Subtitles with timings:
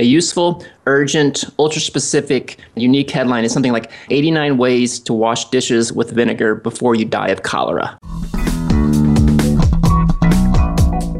[0.00, 5.92] A useful, urgent, ultra specific, unique headline is something like 89 ways to wash dishes
[5.92, 7.98] with vinegar before you die of cholera.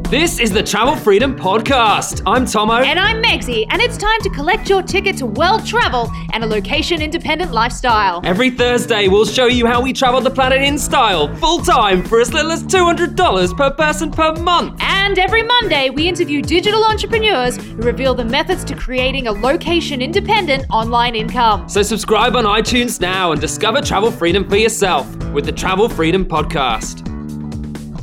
[0.09, 2.23] This is the Travel Freedom Podcast.
[2.25, 2.77] I'm Tomo.
[2.81, 6.47] And I'm Megsy, and it's time to collect your ticket to world travel and a
[6.47, 8.19] location independent lifestyle.
[8.23, 12.19] Every Thursday, we'll show you how we travel the planet in style, full time, for
[12.19, 14.79] as little as $200 per person per month.
[14.81, 20.01] And every Monday, we interview digital entrepreneurs who reveal the methods to creating a location
[20.01, 21.69] independent online income.
[21.69, 26.25] So subscribe on iTunes now and discover travel freedom for yourself with the Travel Freedom
[26.25, 27.18] Podcast.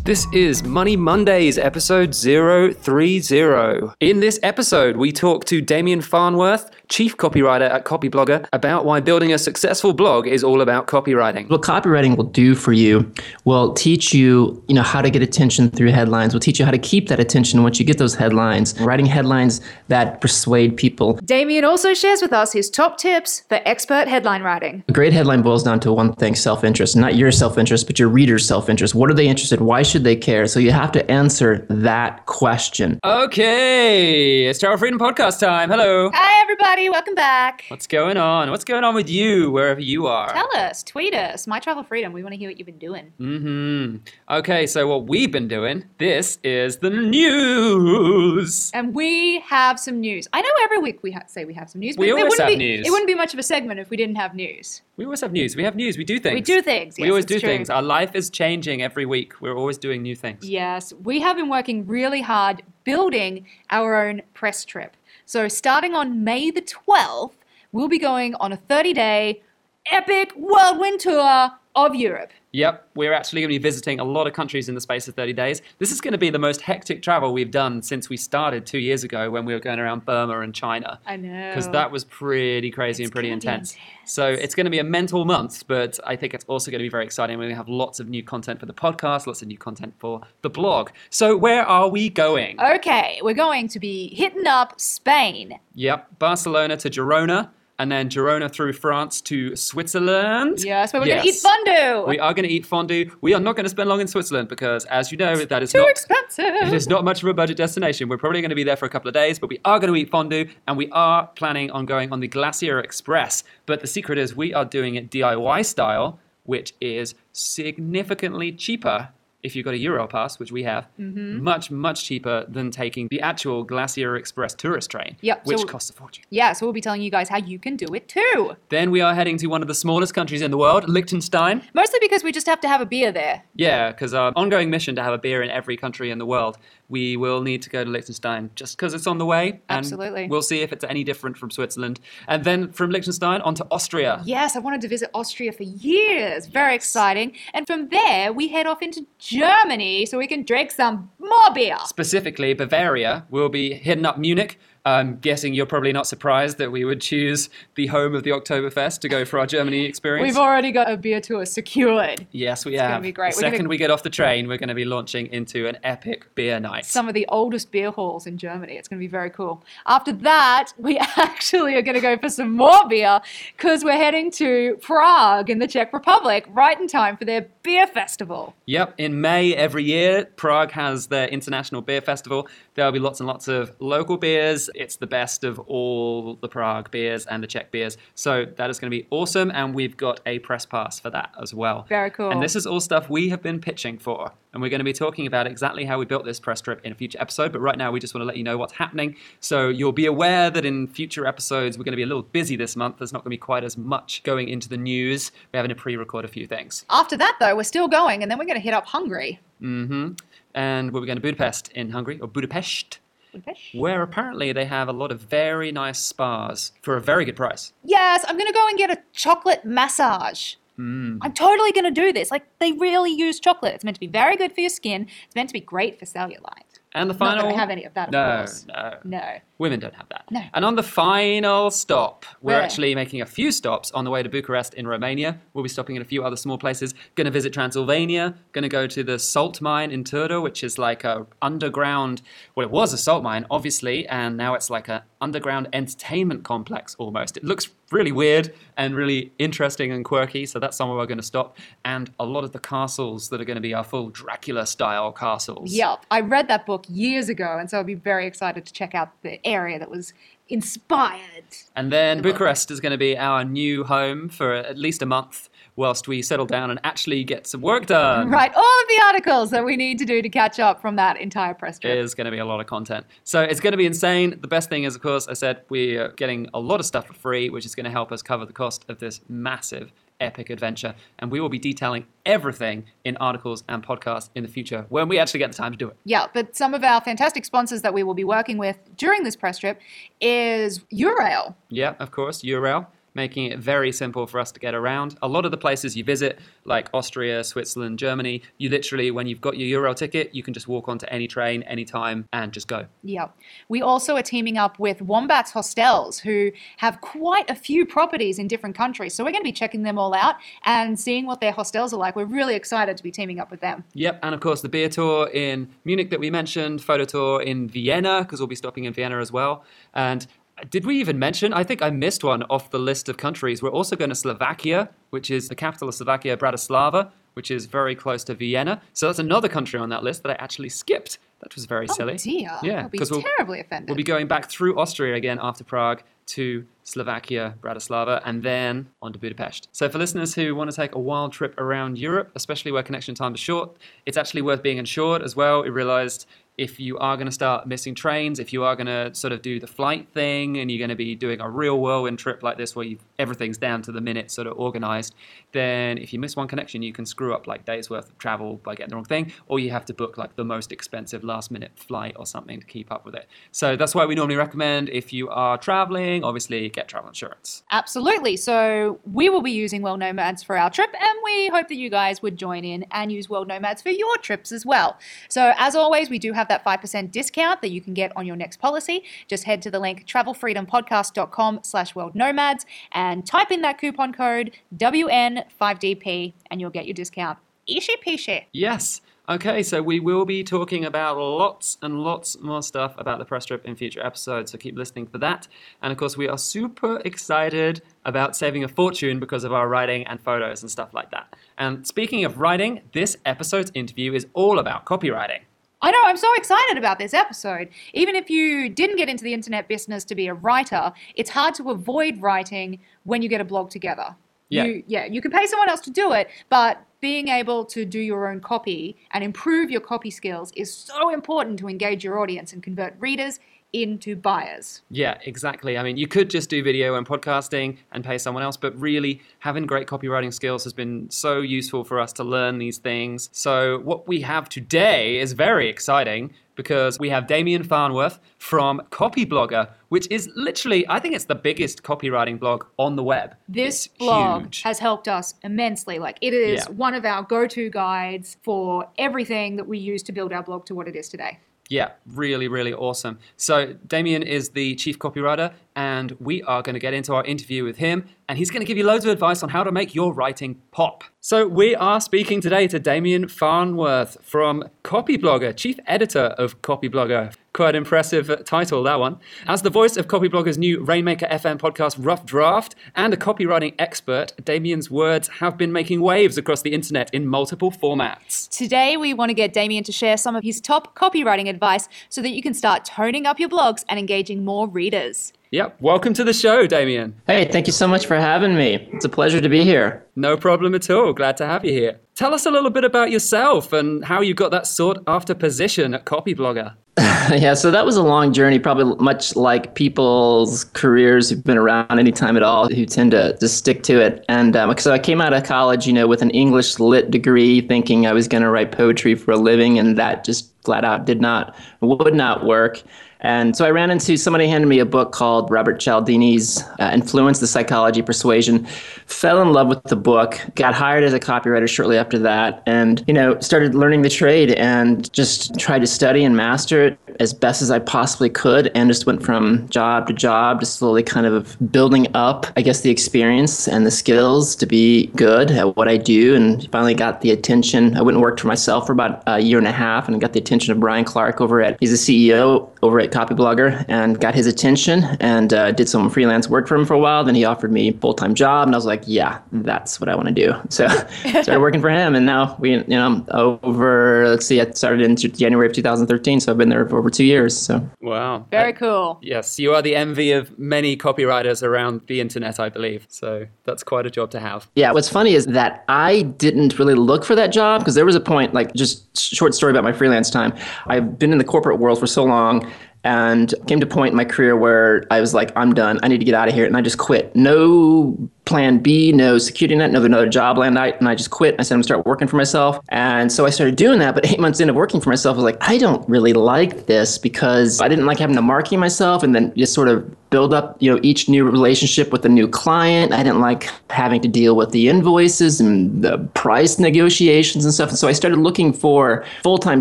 [0.06, 3.88] This is Money Mondays, episode 030.
[3.98, 9.32] In this episode, we talk to Demian Farnworth, chief copywriter at Copyblogger, about why building
[9.32, 11.48] a successful blog is all about copywriting.
[11.50, 13.10] What copywriting will do for you
[13.44, 16.32] will teach you, you know, how to get attention through headlines.
[16.32, 18.78] Will teach you how to keep that attention once you get those headlines.
[18.80, 21.16] Writing headlines that persuade people.
[21.18, 24.84] Demian also shares with us his top tips for expert headline writing.
[24.88, 26.96] A great headline boils down to one thing: self-interest.
[26.96, 28.94] Not your self-interest, but your reader's self-interest.
[28.94, 29.60] What are they interested?
[29.60, 30.46] Why should they care?
[30.46, 33.00] So you have to answer that question.
[33.04, 35.70] Okay, it's Travel Freedom Podcast time.
[35.70, 36.10] Hello.
[36.12, 36.75] Hi, everybody.
[36.76, 37.64] Welcome back.
[37.68, 38.50] What's going on?
[38.50, 40.30] What's going on with you, wherever you are?
[40.30, 42.12] Tell us, tweet us, My Travel Freedom.
[42.12, 43.14] We want to hear what you've been doing.
[43.18, 43.96] Mm-hmm.
[44.30, 48.70] Okay, so what we've been doing, this is the news.
[48.74, 50.28] And we have some news.
[50.34, 52.32] I know every week we ha- say we have some news, but We it always
[52.32, 52.86] wouldn't have be, news.
[52.86, 54.82] It wouldn't be much of a segment if we didn't have news.
[54.98, 55.56] We always have news.
[55.56, 55.96] We have news.
[55.96, 56.34] We do things.
[56.34, 56.96] We do things.
[56.98, 57.48] we always do true.
[57.48, 57.70] things.
[57.70, 59.40] Our life is changing every week.
[59.40, 60.46] We're always doing new things.
[60.46, 64.94] Yes, we have been working really hard building our own press trip.
[65.28, 67.32] So, starting on May the 12th,
[67.72, 69.42] we'll be going on a 30 day
[69.90, 72.30] epic whirlwind tour of Europe.
[72.56, 75.14] Yep, we're actually going to be visiting a lot of countries in the space of
[75.14, 75.60] 30 days.
[75.78, 78.78] This is going to be the most hectic travel we've done since we started two
[78.78, 80.98] years ago when we were going around Burma and China.
[81.04, 81.50] I know.
[81.50, 83.74] Because that was pretty crazy It's and pretty intense.
[83.74, 84.10] intense.
[84.10, 86.84] So it's going to be a mental month, but I think it's also going to
[86.84, 87.36] be very exciting.
[87.36, 89.92] We're going to have lots of new content for the podcast, lots of new content
[89.98, 90.88] for the blog.
[91.10, 92.58] So where are we going?
[92.58, 95.60] Okay, we're going to be hitting up Spain.
[95.74, 100.62] Yep, Barcelona to Girona, and then Girona through France to Switzerland.
[100.64, 102.06] Yes, where we're going to eat fondue.
[102.06, 103.10] We are going to eat fondue.
[103.20, 105.72] We are not going to spend long in Switzerland because, as you know, that is
[105.72, 105.90] Too not.
[105.90, 106.54] expensive.
[106.68, 108.08] It is not much of a budget destination.
[108.08, 109.92] We're probably going to be there for a couple of days, but we are going
[109.92, 113.44] to eat fondue and we are planning on going on the Glacier Express.
[113.66, 119.08] But the secret is we are doing it DIY style, which is significantly cheaper
[119.42, 120.88] if you've got a Europass, which we have.
[120.98, 121.42] Mm-hmm.
[121.42, 125.90] Much, much cheaper than taking the actual Glacier Express tourist train, Yep, which so- costs
[125.90, 126.24] a fortune.
[126.30, 128.56] Yeah, so we'll be telling you guys how you can do it too.
[128.70, 131.62] Then we are heading to one of the smallest countries in the world, Liechtenstein.
[131.74, 133.42] Mostly because we just have to have a beer there.
[133.54, 136.58] Yeah, because our ongoing mission to have a beer in every country in the world,
[136.88, 139.60] we will need to go to Liechtenstein just because it's on the way.
[139.68, 140.28] And Absolutely.
[140.28, 142.00] We'll see if it's any different from Switzerland.
[142.28, 144.22] And then from Liechtenstein on to Austria.
[144.24, 146.46] Yes, I wanted to visit Austria for years.
[146.46, 147.32] Very exciting.
[147.54, 151.76] And from there, we head off into Germany so we can drink some more beer.
[151.86, 153.26] Specifically, Bavaria.
[153.30, 154.58] We'll be hitting up Munich.
[154.86, 159.00] I'm guessing you're probably not surprised that we would choose the home of the Oktoberfest
[159.00, 160.24] to go for our Germany experience.
[160.24, 162.24] We've already got a beer tour secured.
[162.30, 163.34] yes, we gonna be great.
[163.34, 165.66] The We're gonna- 2nd we get off the train, we're going to be launching into
[165.66, 166.84] an epic beer night.
[166.86, 168.74] Some of the oldest beer halls in Germany.
[168.76, 169.64] It's going to be very cool.
[169.86, 173.20] After that, we actually are going to go for some more beer
[173.56, 177.88] because we're heading to Prague in the Czech Republic right in time for their beer
[177.88, 178.54] festival.
[178.66, 182.46] Yep, in May every year, Prague has their International Beer Festival.
[182.74, 184.70] There'll be lots and lots of local beers.
[184.76, 187.96] It's the best of all the Prague beers and the Czech beers.
[188.14, 189.50] So that is going to be awesome.
[189.54, 191.86] And we've got a press pass for that as well.
[191.88, 192.30] Very cool.
[192.30, 194.32] And this is all stuff we have been pitching for.
[194.52, 196.92] And we're going to be talking about exactly how we built this press trip in
[196.92, 197.52] a future episode.
[197.52, 199.16] But right now, we just want to let you know what's happening.
[199.40, 202.56] So you'll be aware that in future episodes, we're going to be a little busy
[202.56, 202.98] this month.
[202.98, 205.30] There's not going to be quite as much going into the news.
[205.52, 206.84] We're having to pre record a few things.
[206.88, 209.40] After that, though, we're still going and then we're going to hit up Hungary.
[209.60, 210.12] Mm-hmm.
[210.54, 212.98] And we're going to Budapest in Hungary, or Budapest,
[213.40, 213.74] Budapest?
[213.74, 217.72] where apparently they have a lot of very nice spas for a very good price.
[217.84, 220.54] Yes, I'm going to go and get a chocolate massage.
[220.78, 221.18] Mm.
[221.22, 222.30] I'm totally going to do this.
[222.30, 223.74] Like, they really use chocolate.
[223.74, 225.06] It's meant to be very good for your skin.
[225.24, 226.80] It's meant to be great for cellulite.
[226.92, 227.44] And the Not final.
[227.48, 228.66] that I have any of that, of no, course.
[228.68, 229.38] no, No.
[229.58, 230.24] Women don't have that.
[230.30, 230.42] No.
[230.52, 232.62] And on the final stop, we're Where?
[232.62, 235.38] actually making a few stops on the way to Bucharest in Romania.
[235.54, 236.94] We'll be stopping in a few other small places.
[237.14, 238.34] Going to visit Transylvania.
[238.52, 242.20] Going to go to the salt mine in Turda, which is like a underground.
[242.54, 246.94] Well, it was a salt mine, obviously, and now it's like a underground entertainment complex
[246.98, 247.38] almost.
[247.38, 250.44] It looks really weird and really interesting and quirky.
[250.44, 251.56] So that's somewhere we're going to stop.
[251.84, 255.12] And a lot of the castles that are going to be our full Dracula style
[255.12, 255.72] castles.
[255.72, 256.04] Yep.
[256.10, 259.10] I read that book years ago, and so I'll be very excited to check out
[259.22, 260.12] the area that was
[260.48, 261.44] inspired.
[261.74, 265.48] And then Bucharest is going to be our new home for at least a month
[265.74, 268.30] whilst we settle down and actually get some work done.
[268.30, 271.20] Right, all of the articles that we need to do to catch up from that
[271.20, 271.96] entire press trip.
[271.96, 273.06] is going to be a lot of content.
[273.24, 274.38] So it's going to be insane.
[274.40, 277.12] The best thing is, of course, I said we're getting a lot of stuff for
[277.12, 280.94] free, which is going to help us cover the cost of this massive, epic adventure.
[281.18, 285.18] And we will be detailing everything in articles and podcasts in the future when we
[285.18, 285.96] actually get the time to do it.
[286.04, 289.36] Yeah, but some of our fantastic sponsors that we will be working with during this
[289.36, 289.80] press trip
[290.20, 291.54] is Eurail.
[291.68, 292.86] Yeah, of course, Eurail.
[293.16, 295.16] Making it very simple for us to get around.
[295.22, 299.40] A lot of the places you visit, like Austria, Switzerland, Germany, you literally, when you've
[299.40, 302.84] got your Euro ticket, you can just walk onto any train, anytime, and just go.
[303.02, 303.28] Yeah.
[303.70, 308.48] We also are teaming up with Wombats Hostels, who have quite a few properties in
[308.48, 309.14] different countries.
[309.14, 310.34] So we're going to be checking them all out
[310.66, 312.16] and seeing what their hostels are like.
[312.16, 313.84] We're really excited to be teaming up with them.
[313.94, 317.66] Yep, and of course the beer tour in Munich that we mentioned, photo tour in
[317.66, 319.64] Vienna because we'll be stopping in Vienna as well.
[319.94, 320.26] And
[320.70, 321.52] did we even mention?
[321.52, 323.62] I think I missed one off the list of countries.
[323.62, 327.94] We're also going to Slovakia, which is the capital of Slovakia, Bratislava, which is very
[327.94, 328.80] close to Vienna.
[328.94, 331.18] So that's another country on that list that I actually skipped.
[331.40, 332.14] That was very oh silly.
[332.14, 332.58] Oh dear.
[332.62, 333.90] Yeah, I'll be 'cause we'll- terribly offended.
[333.90, 339.12] We'll be going back through Austria again after Prague to Slovakia, Bratislava, and then on
[339.12, 339.68] to Budapest.
[339.72, 343.14] So, for listeners who want to take a wild trip around Europe, especially where connection
[343.14, 345.64] time is short, it's actually worth being insured as well.
[345.64, 346.26] We realized
[346.58, 349.42] if you are going to start missing trains, if you are going to sort of
[349.42, 352.56] do the flight thing and you're going to be doing a real whirlwind trip like
[352.56, 352.86] this where
[353.18, 355.14] everything's down to the minute sort of organized,
[355.52, 358.56] then if you miss one connection, you can screw up like days worth of travel
[358.64, 361.50] by getting the wrong thing, or you have to book like the most expensive last
[361.50, 363.28] minute flight or something to keep up with it.
[363.52, 367.64] So that's why we normally recommend if you are traveling, obviously get travel insurance.
[367.72, 368.36] Absolutely.
[368.36, 371.90] So we will be using World Nomads for our trip, and we hope that you
[371.90, 374.98] guys would join in and use World Nomads for your trips as well.
[375.28, 378.36] So as always, we do have that 5% discount that you can get on your
[378.36, 379.02] next policy.
[379.26, 384.52] Just head to the link travelfreedompodcast.com slash world nomads and type in that coupon code
[384.76, 387.38] WN5DP and you'll get your discount.
[387.68, 388.44] Peashy.
[388.52, 389.00] Yes.
[389.28, 393.44] Okay, so we will be talking about lots and lots more stuff about the press
[393.44, 395.48] trip in future episodes, so keep listening for that.
[395.82, 400.06] And of course, we are super excited about saving a fortune because of our writing
[400.06, 401.34] and photos and stuff like that.
[401.58, 405.40] And speaking of writing, this episode's interview is all about copywriting.
[405.82, 407.68] I know, I'm so excited about this episode.
[407.94, 411.56] Even if you didn't get into the internet business to be a writer, it's hard
[411.56, 414.14] to avoid writing when you get a blog together.
[414.50, 414.64] Yeah.
[414.64, 417.98] You, yeah, you can pay someone else to do it, but being able to do
[417.98, 422.52] your own copy and improve your copy skills is so important to engage your audience
[422.52, 423.38] and convert readers
[423.82, 424.82] into buyers.
[424.90, 425.76] Yeah, exactly.
[425.78, 429.20] I mean, you could just do video and podcasting and pay someone else, but really
[429.40, 433.28] having great copywriting skills has been so useful for us to learn these things.
[433.32, 439.68] So, what we have today is very exciting because we have Demian Farnworth from Copyblogger,
[439.90, 443.36] which is literally, I think it's the biggest copywriting blog on the web.
[443.46, 444.62] This It's blog huge.
[444.62, 445.98] has helped us immensely.
[445.98, 446.72] Like, it is Yeah.
[446.74, 450.64] one of our go to guides for everything that we use to build our blog
[450.66, 451.38] to what it is today.
[451.68, 453.18] Yeah, really, really awesome.
[453.36, 457.62] So, Demian is the chief copywriter, and we are going to get into our interview
[457.62, 459.94] with him, and he's going to give you loads of advice on how to make
[459.94, 461.04] your writing pop.
[461.20, 467.34] So, we are speaking today to Demian Farnworth from Copyblogger, chief editor of Copyblogger.
[467.52, 469.18] Quite impressive title, that one.
[469.46, 474.32] As the voice of Copyblogger's new Rainmaker FM podcast, Rough Draft, and a copywriting expert,
[474.42, 478.48] Demian's words have been making waves across the internet in multiple formats.
[478.50, 482.22] Today, we want to get Demian to share some of his top copywriting advice so
[482.22, 485.32] that you can start toning up your blogs and engaging more readers.
[485.56, 487.14] Yep, welcome to the show, Demian.
[487.26, 488.90] Hey, thank you so much for having me.
[488.92, 490.04] It's a pleasure to be here.
[490.14, 491.14] No problem at all.
[491.14, 491.98] Glad to have you here.
[492.14, 495.94] Tell us a little bit about yourself and how you got that sought after position
[495.94, 496.74] at Copyblogger.
[496.98, 501.98] yeah, so that was a long journey, probably much like people's careers who've been around
[501.98, 504.26] any time at all, who tend to just stick to it.
[504.28, 507.62] And um, so I came out of college, you know, with an English lit degree,
[507.62, 511.06] thinking I was going to write poetry for a living, and that just flat out
[511.06, 512.82] did not, would not work.
[513.20, 517.40] And so I ran into somebody handed me a book called Robert Cialdini's uh, Influence,
[517.40, 518.66] the Psychology of Persuasion.
[519.06, 523.02] Fell in love with the book, got hired as a copywriter shortly after that, and
[523.06, 527.32] you know started learning the trade and just tried to study and master it as
[527.32, 531.26] best as I possibly could, and just went from job to job, just slowly kind
[531.26, 535.88] of building up, I guess, the experience and the skills to be good at what
[535.88, 537.96] I do, and finally got the attention.
[537.96, 540.34] I went and worked for myself for about a year and a half, and got
[540.34, 544.20] the attention of Brian Clark over at he's the CEO over at great Copyblogger, and
[544.20, 547.24] got his attention and uh, did some freelance work for him for a while.
[547.24, 550.14] Then he offered me full time job, and I was like, yeah, that's what I
[550.14, 550.54] want to do.
[550.68, 550.88] So
[551.28, 554.28] started working for him, and now we, you know, over.
[554.28, 557.24] Let's see, I started in January of 2013, so I've been there for over two
[557.24, 557.56] years.
[557.56, 559.18] So wow, Very cool.
[559.22, 563.06] Yes, you are the envy of many copywriters around the internet, I believe.
[563.08, 564.68] So that's quite a job to have.
[564.74, 568.14] Yeah, what's funny is that I didn't really look for that job because there was
[568.14, 570.52] a point, like just short story about my freelance time.
[570.86, 572.70] I've been in the corporate world for so long
[573.06, 576.00] and came to a point in my career where I was like, I'm done.
[576.02, 576.66] I need to get out of here.
[576.66, 577.34] And I just quit.
[577.36, 581.54] No plan B, no security net, no another job land night, and I just quit.
[581.58, 582.80] I said I'm gonna start working for myself.
[582.88, 584.16] And so I started doing that.
[584.16, 587.16] But eight months into working for myself, I was like, I don't really like this
[587.16, 590.04] because I didn't like having to market myself and then just sort of
[590.36, 593.10] build up, you know, each new relationship with a new client.
[593.10, 597.88] I didn't like having to deal with the invoices and the price negotiations and stuff.
[597.88, 599.80] And so I started looking for full-time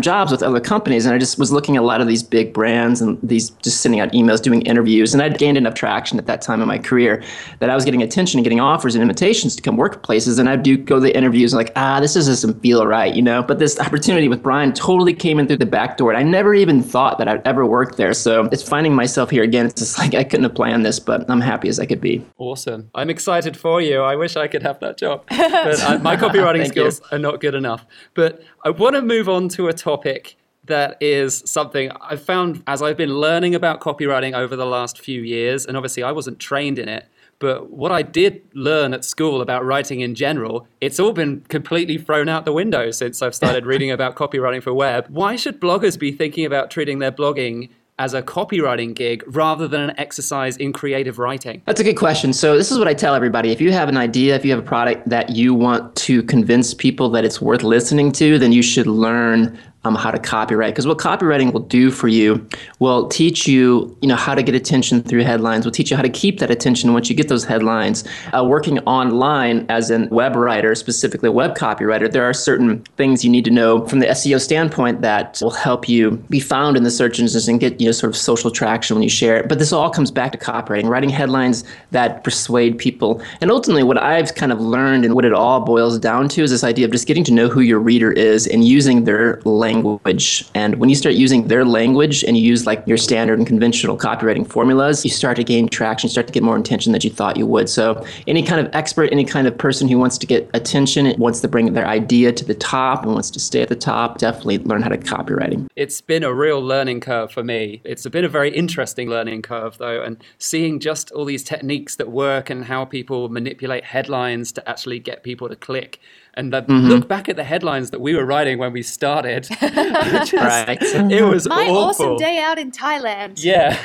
[0.00, 1.04] jobs with other companies.
[1.04, 3.82] And I just was looking at a lot of these big brands and these just
[3.82, 5.12] sending out emails, doing interviews.
[5.12, 7.22] And I'd gained enough traction at that time in my career
[7.58, 10.38] that I was getting attention and getting offers and invitations to come work places.
[10.38, 13.20] And I'd do go to the interviews and like, ah, this doesn't feel right, you
[13.20, 13.42] know.
[13.42, 16.12] But this opportunity with Brian totally came in through the back door.
[16.12, 18.14] And I never even thought that I'd ever work there.
[18.14, 19.66] So it's finding myself here again.
[19.66, 22.24] It's just like I couldn't have planned this, but I'm happy as I could be.
[22.38, 22.90] Awesome.
[22.94, 24.00] I'm excited for you.
[24.00, 25.24] I wish I could have that job.
[25.66, 27.84] But I, my copywriting skills are not good enough.
[28.14, 30.36] But I want to move on to a topic
[30.66, 35.22] that is something I've found as I've been learning about copywriting over the last few
[35.22, 35.64] years.
[35.66, 37.06] And obviously, I wasn't trained in it.
[37.38, 41.98] But what I did learn at school about writing in general, it's all been completely
[41.98, 45.06] thrown out the window since I've started reading about copywriting for web.
[45.08, 49.80] Why should bloggers be thinking about treating their blogging as a copywriting gig rather than
[49.80, 51.62] an exercise in creative writing?
[51.64, 52.32] That's a good question.
[52.32, 53.50] So, this is what I tell everybody.
[53.50, 56.74] If you have an idea, if you have a product that you want to convince
[56.74, 60.74] people that it's worth listening to, then you should learn um, how to copyright.
[60.74, 62.46] Because what copywriting will do for you
[62.78, 65.64] will teach you, you know, how to get attention through headlines.
[65.64, 68.04] Will teach you how to keep that attention once you get those headlines.
[68.32, 73.24] Uh, working online as a web writer, specifically a web copywriter, there are certain things
[73.24, 76.82] you need to know from the SEO standpoint that will help you be found in
[76.82, 79.48] the search engines and get you know sort of social traction when you share it.
[79.48, 83.22] But this all comes back to copywriting, writing headlines that persuade people.
[83.40, 86.50] And ultimately, what I've kind of learned and what it all boils down to is
[86.50, 89.75] this idea of just getting to know who your reader is and using their language
[89.76, 90.44] language.
[90.54, 93.96] And when you start using their language and you use like your standard and conventional
[93.96, 97.10] copywriting formulas, you start to gain traction, you start to get more attention than you
[97.10, 97.68] thought you would.
[97.68, 101.40] So any kind of expert, any kind of person who wants to get attention, wants
[101.40, 104.58] to bring their idea to the top and wants to stay at the top, definitely
[104.58, 105.66] learn how to copywriting.
[105.76, 107.80] It's been a real learning curve for me.
[107.84, 112.10] It's been a very interesting learning curve though, and seeing just all these techniques that
[112.10, 116.00] work and how people manipulate headlines to actually get people to click
[116.36, 116.86] and the, mm-hmm.
[116.88, 119.44] look back at the headlines that we were writing when we started.
[119.60, 120.78] just, right.
[120.80, 121.76] It was My awful.
[121.76, 123.42] awesome day out in Thailand.
[123.42, 123.78] Yeah.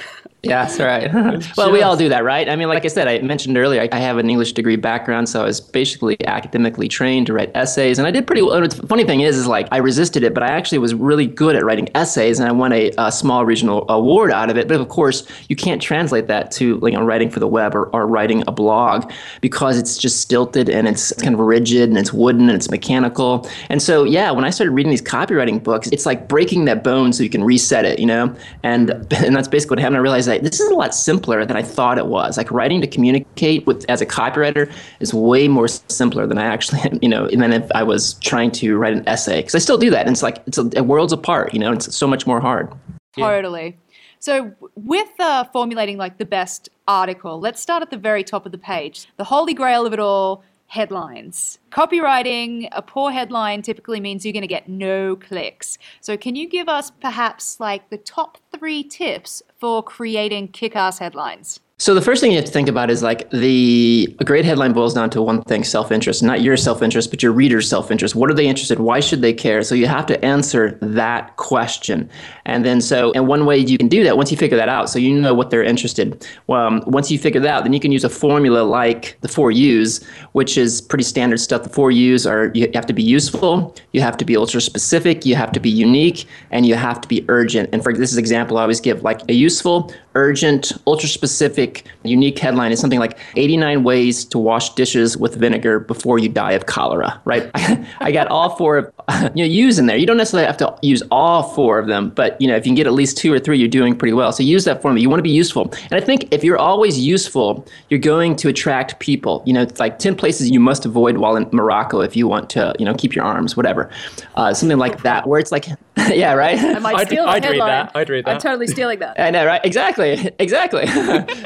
[0.44, 1.14] Yeah, that's right.
[1.58, 2.50] well, we all do that, right?
[2.50, 5.42] I mean, like I said, I mentioned earlier, I have an English degree background, so
[5.42, 8.60] I was basically academically trained to write essays, and I did pretty well.
[8.60, 11.56] The funny thing is, is like I resisted it, but I actually was really good
[11.56, 14.68] at writing essays, and I won a, a small regional award out of it.
[14.68, 17.86] But of course, you can't translate that to you know writing for the web or,
[17.94, 22.12] or writing a blog because it's just stilted and it's kind of rigid and it's
[22.12, 23.48] wooden and it's mechanical.
[23.70, 27.14] And so, yeah, when I started reading these copywriting books, it's like breaking that bone
[27.14, 28.36] so you can reset it, you know.
[28.64, 29.98] And and that's basically what happened.
[29.98, 32.38] I realized this is a lot simpler than I thought it was.
[32.38, 36.82] Like writing to communicate with as a copywriter is way more simpler than I actually,
[37.02, 39.38] you know, than if I was trying to write an essay.
[39.38, 41.54] Because I still do that, and it's like it's a, a worlds apart.
[41.54, 42.72] You know, it's so much more hard.
[43.18, 43.78] Totally.
[44.20, 48.52] So, with uh, formulating like the best article, let's start at the very top of
[48.52, 49.08] the page.
[49.18, 51.60] The holy grail of it all headlines.
[51.70, 55.78] Copywriting, a poor headline typically means you're going to get no clicks.
[56.00, 60.98] So, can you give us perhaps like the top three tips for creating kick ass
[61.00, 61.60] headlines?
[61.82, 64.72] So the first thing you have to think about is like the a great headline
[64.72, 66.22] boils down to one thing: self-interest.
[66.22, 68.14] Not your self-interest, but your reader's self-interest.
[68.14, 68.78] What are they interested?
[68.78, 69.64] Why should they care?
[69.64, 72.08] So you have to answer that question,
[72.46, 74.92] and then so and one way you can do that once you figure that out,
[74.92, 76.24] so you know what they're interested.
[76.46, 79.28] Well, um, once you figure that out, then you can use a formula like the
[79.28, 81.64] four U's, which is pretty standard stuff.
[81.64, 85.26] The four U's are you have to be useful, you have to be ultra specific,
[85.26, 87.70] you have to be unique, and you have to be urgent.
[87.74, 91.86] And for this is example, I always give like a useful, urgent, ultra specific quick,
[92.04, 96.54] unique headline is something like 89 ways to wash dishes with vinegar before you die
[96.54, 97.50] of cholera, right?
[98.00, 98.92] I got all four of
[99.36, 99.98] you know U's in there.
[99.98, 102.70] You don't necessarily have to use all four of them, but you know if you
[102.70, 104.32] can get at least two or three, you're doing pretty well.
[104.32, 105.02] So use that formula.
[105.02, 108.50] You want to be useful, and I think if you're always useful, you're going to
[108.50, 109.44] attract people.
[109.46, 112.50] You know, it's like 10 places you must avoid while in Morocco if you want
[112.52, 113.90] to you know keep your arms, whatever,
[114.36, 115.66] uh, something like that, where it's like
[116.10, 116.58] yeah, right.
[116.58, 117.68] I might I'd- steal the I'd read headline.
[117.70, 117.92] that.
[117.96, 118.36] I'd read that.
[118.36, 119.20] I'm totally stealing that.
[119.20, 119.62] I know, right?
[119.64, 120.86] Exactly, exactly.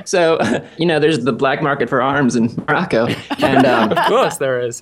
[0.06, 0.40] so,
[0.78, 3.08] you know, there's the black market for arms in Morocco,
[3.40, 4.82] and um, Of course, there is.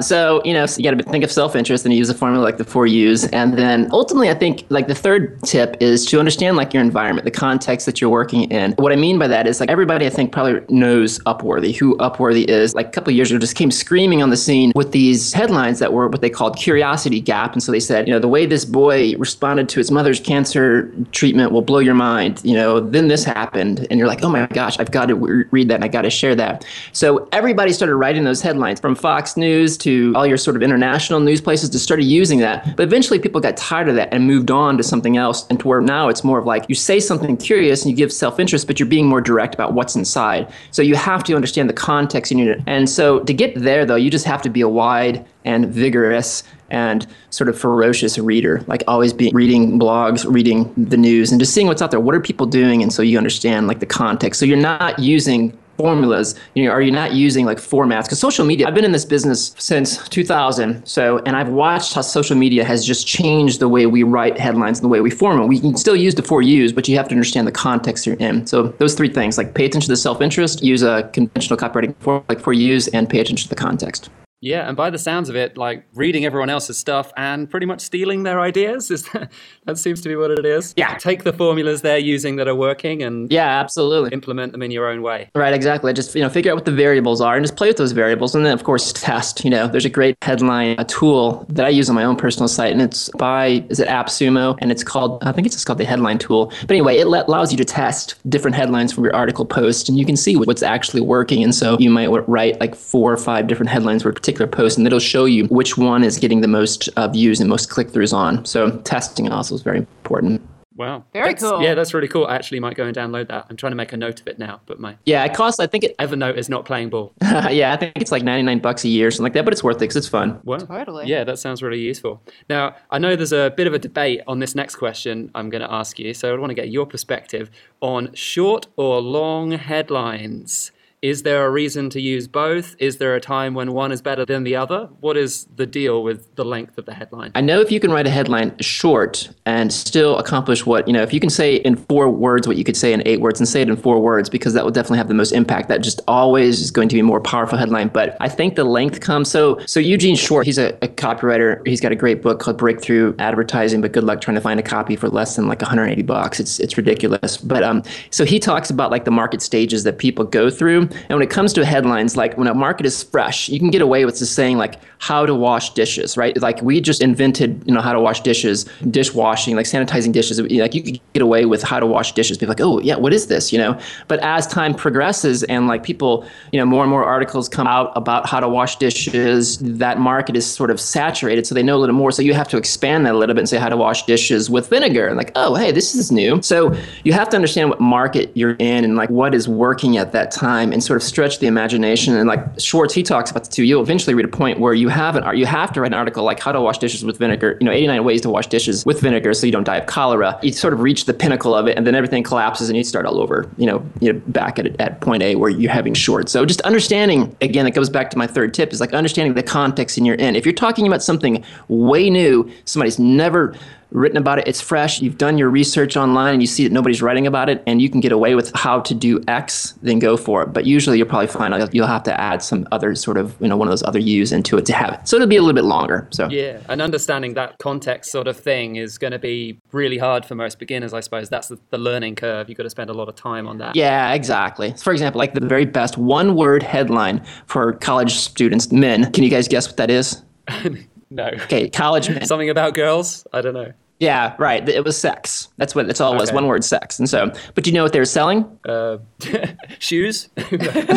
[0.00, 2.58] so you know, so you got to think of self-interest and use a formula like
[2.58, 6.56] the four U's, and then ultimately, I think like the third tip is to understand
[6.56, 8.72] like your environment, the context that you're working in.
[8.72, 12.48] What I mean by that is like everybody, I think, probably knows Upworthy, who Upworthy
[12.48, 12.74] is.
[12.74, 15.92] Like a couple years ago, just came screaming on the scene with these headlines that
[15.92, 18.64] were what they called curiosity gap, and so they said, you know, the way this
[18.64, 22.40] boy responded to his mother's cancer treatment will blow your mind.
[22.44, 25.44] You know, then this happened, and you're like, oh my gosh, I've got to re-
[25.50, 26.64] read that and I got to share that.
[26.92, 31.20] So everybody started writing those headlines from Fox News to all your sort of international
[31.20, 32.76] news places to started using that.
[32.76, 35.68] But eventually people got tired of that and moved on to something else, and to
[35.68, 38.66] where now it's more of like you say something curious and you give self interest,
[38.66, 40.52] but you're being more direct about what's inside.
[40.70, 42.60] So you have to understand the context you need it.
[42.66, 46.44] And so to get there, though, you just have to be a wide and vigorous
[46.70, 51.52] and sort of ferocious reader, like always be reading blogs, reading the news, and just
[51.52, 52.00] seeing what's out there.
[52.00, 52.82] What are people doing?
[52.82, 54.40] And so you understand like the context.
[54.40, 56.34] So you're not using formulas.
[56.54, 58.04] You know are you not using like formats?
[58.04, 62.00] Because social media i've been in this business since 2000 so and i've watched how
[62.00, 65.38] social media has just changed the way we write headlines and the way we form
[65.38, 68.06] them we can still use the four u's but you have to understand the context
[68.06, 68.46] you're in.
[68.46, 72.24] So those three things like pay attention to the self-interest use a conventional copywriting form
[72.28, 74.10] like four u's and pay attention to the context
[74.42, 77.80] Yeah, and by the sounds of it, like reading everyone else's stuff and pretty much
[77.80, 79.30] stealing their ideas is that,
[79.66, 80.74] that seems to be what it is.
[80.76, 80.96] Yeah.
[80.98, 84.88] Take the formulas they're using that are working and yeah absolutely implement them in your
[84.88, 85.30] own way.
[85.36, 85.92] Right, exactly.
[85.92, 88.34] Just you know, figure out what the variables are and just play with those variables,
[88.34, 89.44] and then of course test.
[89.44, 92.48] You know, there's a great headline, a tool that I use on my own personal
[92.48, 95.78] site, and it's by is it AppSumo, and it's called I think it's just called
[95.78, 96.46] the headline tool.
[96.62, 100.04] But anyway, it allows you to test different headlines from your article post, and you
[100.04, 101.44] can see what's actually working.
[101.44, 104.78] And so you might write like four or five different headlines for a particular post,
[104.78, 107.88] and it'll show you which one is getting the most uh, views and most click
[107.88, 108.44] throughs on.
[108.44, 110.40] So testing also is very important.
[110.74, 111.04] Wow.
[111.12, 111.62] Very That's- cool.
[111.62, 112.26] Yeah, that's really cool.
[112.26, 113.44] I actually might go and download that.
[113.50, 115.60] I'm trying to make a note of it now, but my Yeah, it costs.
[115.60, 115.94] I think it.
[115.98, 117.12] Evernote is not playing ball.
[117.22, 119.44] yeah, I think it's like 99 bucks a year, or something like that.
[119.44, 120.40] But it's worth it because it's fun.
[120.44, 120.56] Wow.
[120.56, 121.06] Totally.
[121.06, 122.22] Yeah, that sounds really useful.
[122.48, 125.62] Now, I know there's a bit of a debate on this next question I'm going
[125.62, 127.50] to ask you, so I want to get your perspective
[127.82, 130.72] on short or long headlines.
[131.02, 132.76] Is there a reason to use both?
[132.78, 134.88] Is there a time when one is better than the other?
[135.00, 137.32] What is the deal with the length of the headline?
[137.34, 141.02] I know if you can write a headline short and still accomplish what, you know,
[141.02, 143.48] if you can say in four words what you could say in eight words and
[143.48, 145.68] say it in four words, because that will definitely have the most impact.
[145.68, 147.88] That just always is going to be more powerful headline.
[147.88, 149.28] But I think the length comes.
[149.28, 151.66] So, so Eugene Schwartz, he's a, a copywriter.
[151.66, 154.62] He's got a great book called Breakthrough Advertising, but good luck trying to find a
[154.62, 156.38] copy for less than like 180 bucks.
[156.38, 157.38] It's, it's ridiculous.
[157.38, 160.91] But, um, so he talks about like the market stages that people go through.
[160.92, 163.82] And when it comes to headlines, like when a market is fresh, you can get
[163.82, 166.40] away with just saying like how to wash dishes, right?
[166.40, 170.40] Like we just invented, you know, how to wash dishes, dishwashing, like sanitizing dishes.
[170.40, 172.38] Like you could get away with how to wash dishes.
[172.38, 173.52] Be like, oh yeah, what is this?
[173.52, 173.78] You know.
[174.08, 177.92] But as time progresses and like people, you know, more and more articles come out
[177.96, 181.80] about how to wash dishes, that market is sort of saturated, so they know a
[181.80, 182.12] little more.
[182.12, 184.50] So you have to expand that a little bit and say how to wash dishes
[184.50, 185.08] with vinegar.
[185.08, 186.40] And like, oh hey, this is new.
[186.42, 190.12] So you have to understand what market you're in and like what is working at
[190.12, 192.16] that time and sort of stretch the imagination.
[192.16, 193.64] And like Schwartz, he talks about the two.
[193.64, 196.24] You'll eventually read a point where you have an you have to write an article
[196.24, 197.56] like how to wash dishes with vinegar.
[197.60, 200.38] You know, 89 ways to wash dishes with vinegar so you don't die of cholera.
[200.42, 203.06] You sort of reach the pinnacle of it, and then everything collapses, and you start
[203.06, 203.50] all over.
[203.56, 206.28] You know, you know, back at at point A where you're having short.
[206.28, 209.42] So just understanding again, it goes back to my third tip is like understanding the
[209.42, 210.36] context in your end.
[210.36, 213.54] If you're talking about something way new, somebody's never
[213.92, 217.02] written about it, it's fresh, you've done your research online and you see that nobody's
[217.02, 220.16] writing about it and you can get away with how to do X, then go
[220.16, 220.52] for it.
[220.52, 223.48] But usually you'll probably find out you'll have to add some other sort of, you
[223.48, 225.08] know, one of those other U's into it to have it.
[225.08, 226.08] So it'll be a little bit longer.
[226.10, 230.24] So Yeah, and understanding that context sort of thing is going to be really hard
[230.24, 231.28] for most beginners, I suppose.
[231.28, 232.48] That's the, the learning curve.
[232.48, 233.76] You've got to spend a lot of time on that.
[233.76, 234.72] Yeah, exactly.
[234.72, 239.10] For example, like the very best one word headline for college students, men.
[239.12, 240.22] Can you guys guess what that is?
[241.10, 241.26] no.
[241.26, 242.26] Okay, college men.
[242.26, 243.26] Something about girls?
[243.32, 243.72] I don't know.
[244.02, 244.68] Yeah, right.
[244.68, 245.46] It was sex.
[245.58, 246.30] That's what it's all was.
[246.30, 246.34] Okay.
[246.34, 246.98] One word, sex.
[246.98, 248.58] And so, but do you know what they were selling?
[248.68, 248.98] Uh,
[249.78, 250.28] shoes.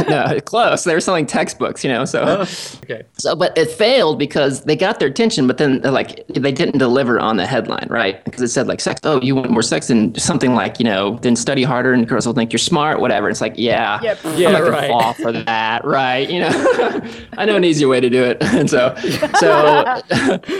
[0.10, 0.86] no, close.
[0.86, 1.84] They were selling textbooks.
[1.84, 2.44] You know, so
[2.82, 3.04] okay.
[3.14, 7.20] so, but it failed because they got their attention, but then like they didn't deliver
[7.20, 8.26] on the headline, right?
[8.26, 9.00] Because it said like sex.
[9.04, 12.26] Oh, you want more sex and something like you know, then study harder and girls
[12.26, 13.30] will think you're smart, whatever.
[13.30, 14.20] It's like, yeah, Yep.
[14.36, 14.90] Yeah, I'm not right.
[14.90, 16.28] fall for that, right?
[16.28, 17.02] You know,
[17.38, 18.96] I know an easier way to do it, and so,
[19.38, 20.02] so,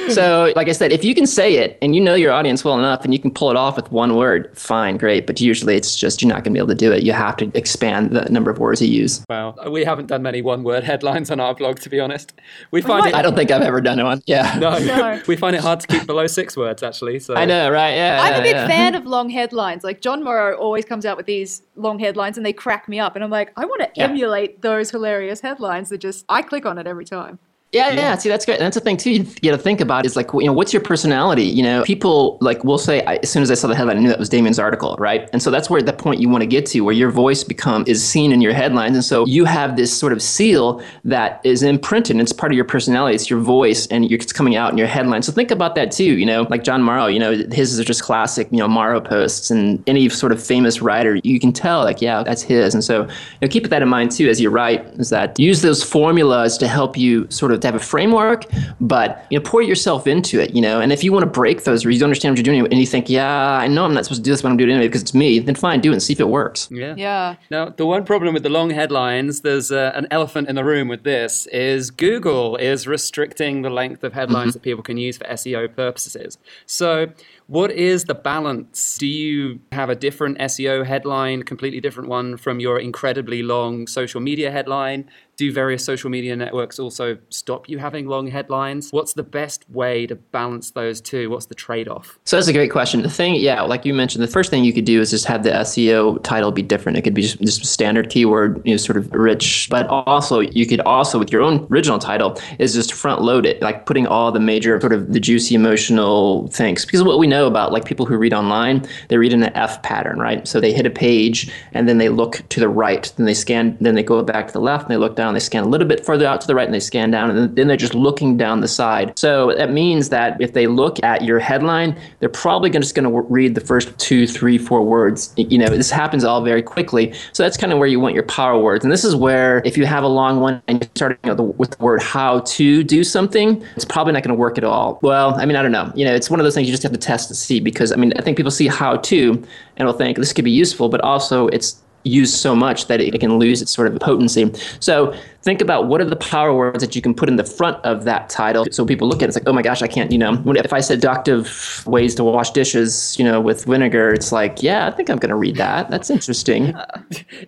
[0.10, 2.78] so, like I said, if you can say it and you know your audience well
[2.78, 5.26] enough and you can pull it off with one word, fine, great.
[5.26, 7.04] But usually, it's just you're not going to be able to do it.
[7.04, 9.24] You have to expand the number of words you use.
[9.30, 9.56] Wow.
[9.70, 12.34] We haven't done many one-word headlines on our blog, to be honest.
[12.72, 13.16] We find might- it.
[13.16, 14.22] I don't think I've ever done one.
[14.28, 15.22] Yeah, No, No.
[15.28, 17.20] we find it hard to keep below six words, actually.
[17.20, 17.96] So I know, right?
[17.96, 18.68] Yeah, I'm yeah, a big yeah.
[18.68, 19.84] fan of long headlines.
[19.84, 23.16] Like Jon Morrow always comes out with these long headlines and they crack me up.
[23.16, 24.06] And I'm like, I want to Yeah.
[24.06, 27.40] emulate those hilarious headlines that just, I click on it every time.
[27.76, 28.18] Yeah, yeah.
[28.18, 28.56] See, that's great.
[28.56, 29.12] And that's the thing too.
[29.12, 31.44] You got to think about is like, you know, what's your personality?
[31.44, 34.00] You know, people like will say I, as soon as I saw the headline, I
[34.00, 35.30] knew that was Demian's article, right?
[35.34, 37.84] And so that's where the point you want to get to, where your voice become
[37.86, 41.64] is seen in your headlines, and so you have this sort of seal that is
[41.64, 42.16] imprinted.
[42.18, 43.16] It's part of your personality.
[43.16, 45.26] It's your voice, and you're, it's coming out in your headlines.
[45.26, 46.18] So think about that too.
[46.18, 47.08] You know, like Jon Morrow.
[47.08, 48.48] You know, his are just classic.
[48.52, 52.24] You know, Morrow posts, and any sort of famous writer, you can tell like, yeah,
[52.24, 52.74] that's his.
[52.74, 53.10] And so you
[53.42, 54.86] know, keep that in mind too as you write.
[54.98, 58.46] Is that use those formulas to help you sort of have a framework,
[58.80, 60.56] but you know, pour yourself into it.
[60.56, 62.44] You know, and if you want to break those or you don't understand what you're
[62.44, 64.58] doing, and you think, yeah, I know I'm not supposed to do this, but I'm
[64.58, 66.70] doing it anyway because it's me, then fine, do it and see if it works.
[66.72, 66.96] Yeah.
[66.98, 67.36] Yeah.
[67.50, 70.88] Now, the one problem with the long headlines, there's uh, an elephant in the room
[70.88, 75.26] with this, is Google is restricting the length of headlines that people can use for
[75.26, 76.38] SEO purposes.
[76.66, 77.08] So,
[77.48, 78.98] what is the balance?
[78.98, 84.20] Do you have a different SEO headline, completely different one from your incredibly long social
[84.20, 85.10] media headline?
[85.38, 88.90] Do various social media networks also stop you having long headlines?
[88.92, 91.30] What's the best way to balance those two?
[91.30, 92.18] What's the trade off?
[92.24, 93.02] So that's a great question.
[93.02, 95.44] The thing, yeah, like you mentioned, the first thing you could do is just have
[95.44, 96.98] the SEO title be different.
[96.98, 99.68] It could be just, just standard keyword, you know, sort of rich.
[99.70, 103.62] But also, you could also, with your own original title, is just front load it,
[103.62, 106.86] like putting all the major sort of the juicy emotional things.
[106.86, 109.82] Because what we know about like people who read online, they read in an F
[109.84, 110.48] pattern, right?
[110.48, 113.78] So they hit a page and then they look to the right, then they scan,
[113.82, 115.88] then they go back to the left, and they look down, they scan a little
[115.88, 118.38] bit further out to the right, and they scan down, and then, they're just looking
[118.38, 119.18] down the side.
[119.18, 123.22] So that means that if they look at your headline, they're probably just going to
[123.22, 125.34] read the first two, three, four words.
[125.36, 127.14] You know, this happens all very quickly.
[127.34, 128.86] So that's kind of where you want your power words.
[128.86, 131.72] And this is where if you have a long one and you're starting know, with
[131.72, 135.00] the word how to do something, it's probably not going to work at all.
[135.02, 135.92] Well, I mean, I don't know.
[135.96, 137.92] You know, it's one of those things you just have to test to see because
[137.92, 139.44] I mean, I think people see how to
[139.78, 143.20] and will think this could be useful, but also it's used so much that it
[143.20, 144.52] can lose its sort of potency.
[144.80, 147.84] So think about what are the power words that you can put in the front
[147.84, 148.66] of that title.
[148.72, 150.72] So people look at it, it's like, oh my gosh, I can't, you know, if
[150.72, 154.92] I said seductive ways to wash dishes, you know, with vinegar, it's like, yeah, I
[154.92, 155.90] think I'm going to read that.
[155.90, 156.74] That's interesting.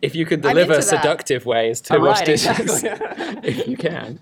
[0.01, 3.39] If you can I'm deliver seductive ways to Oh, wash right, dishes, exactly.
[3.43, 4.19] if you can.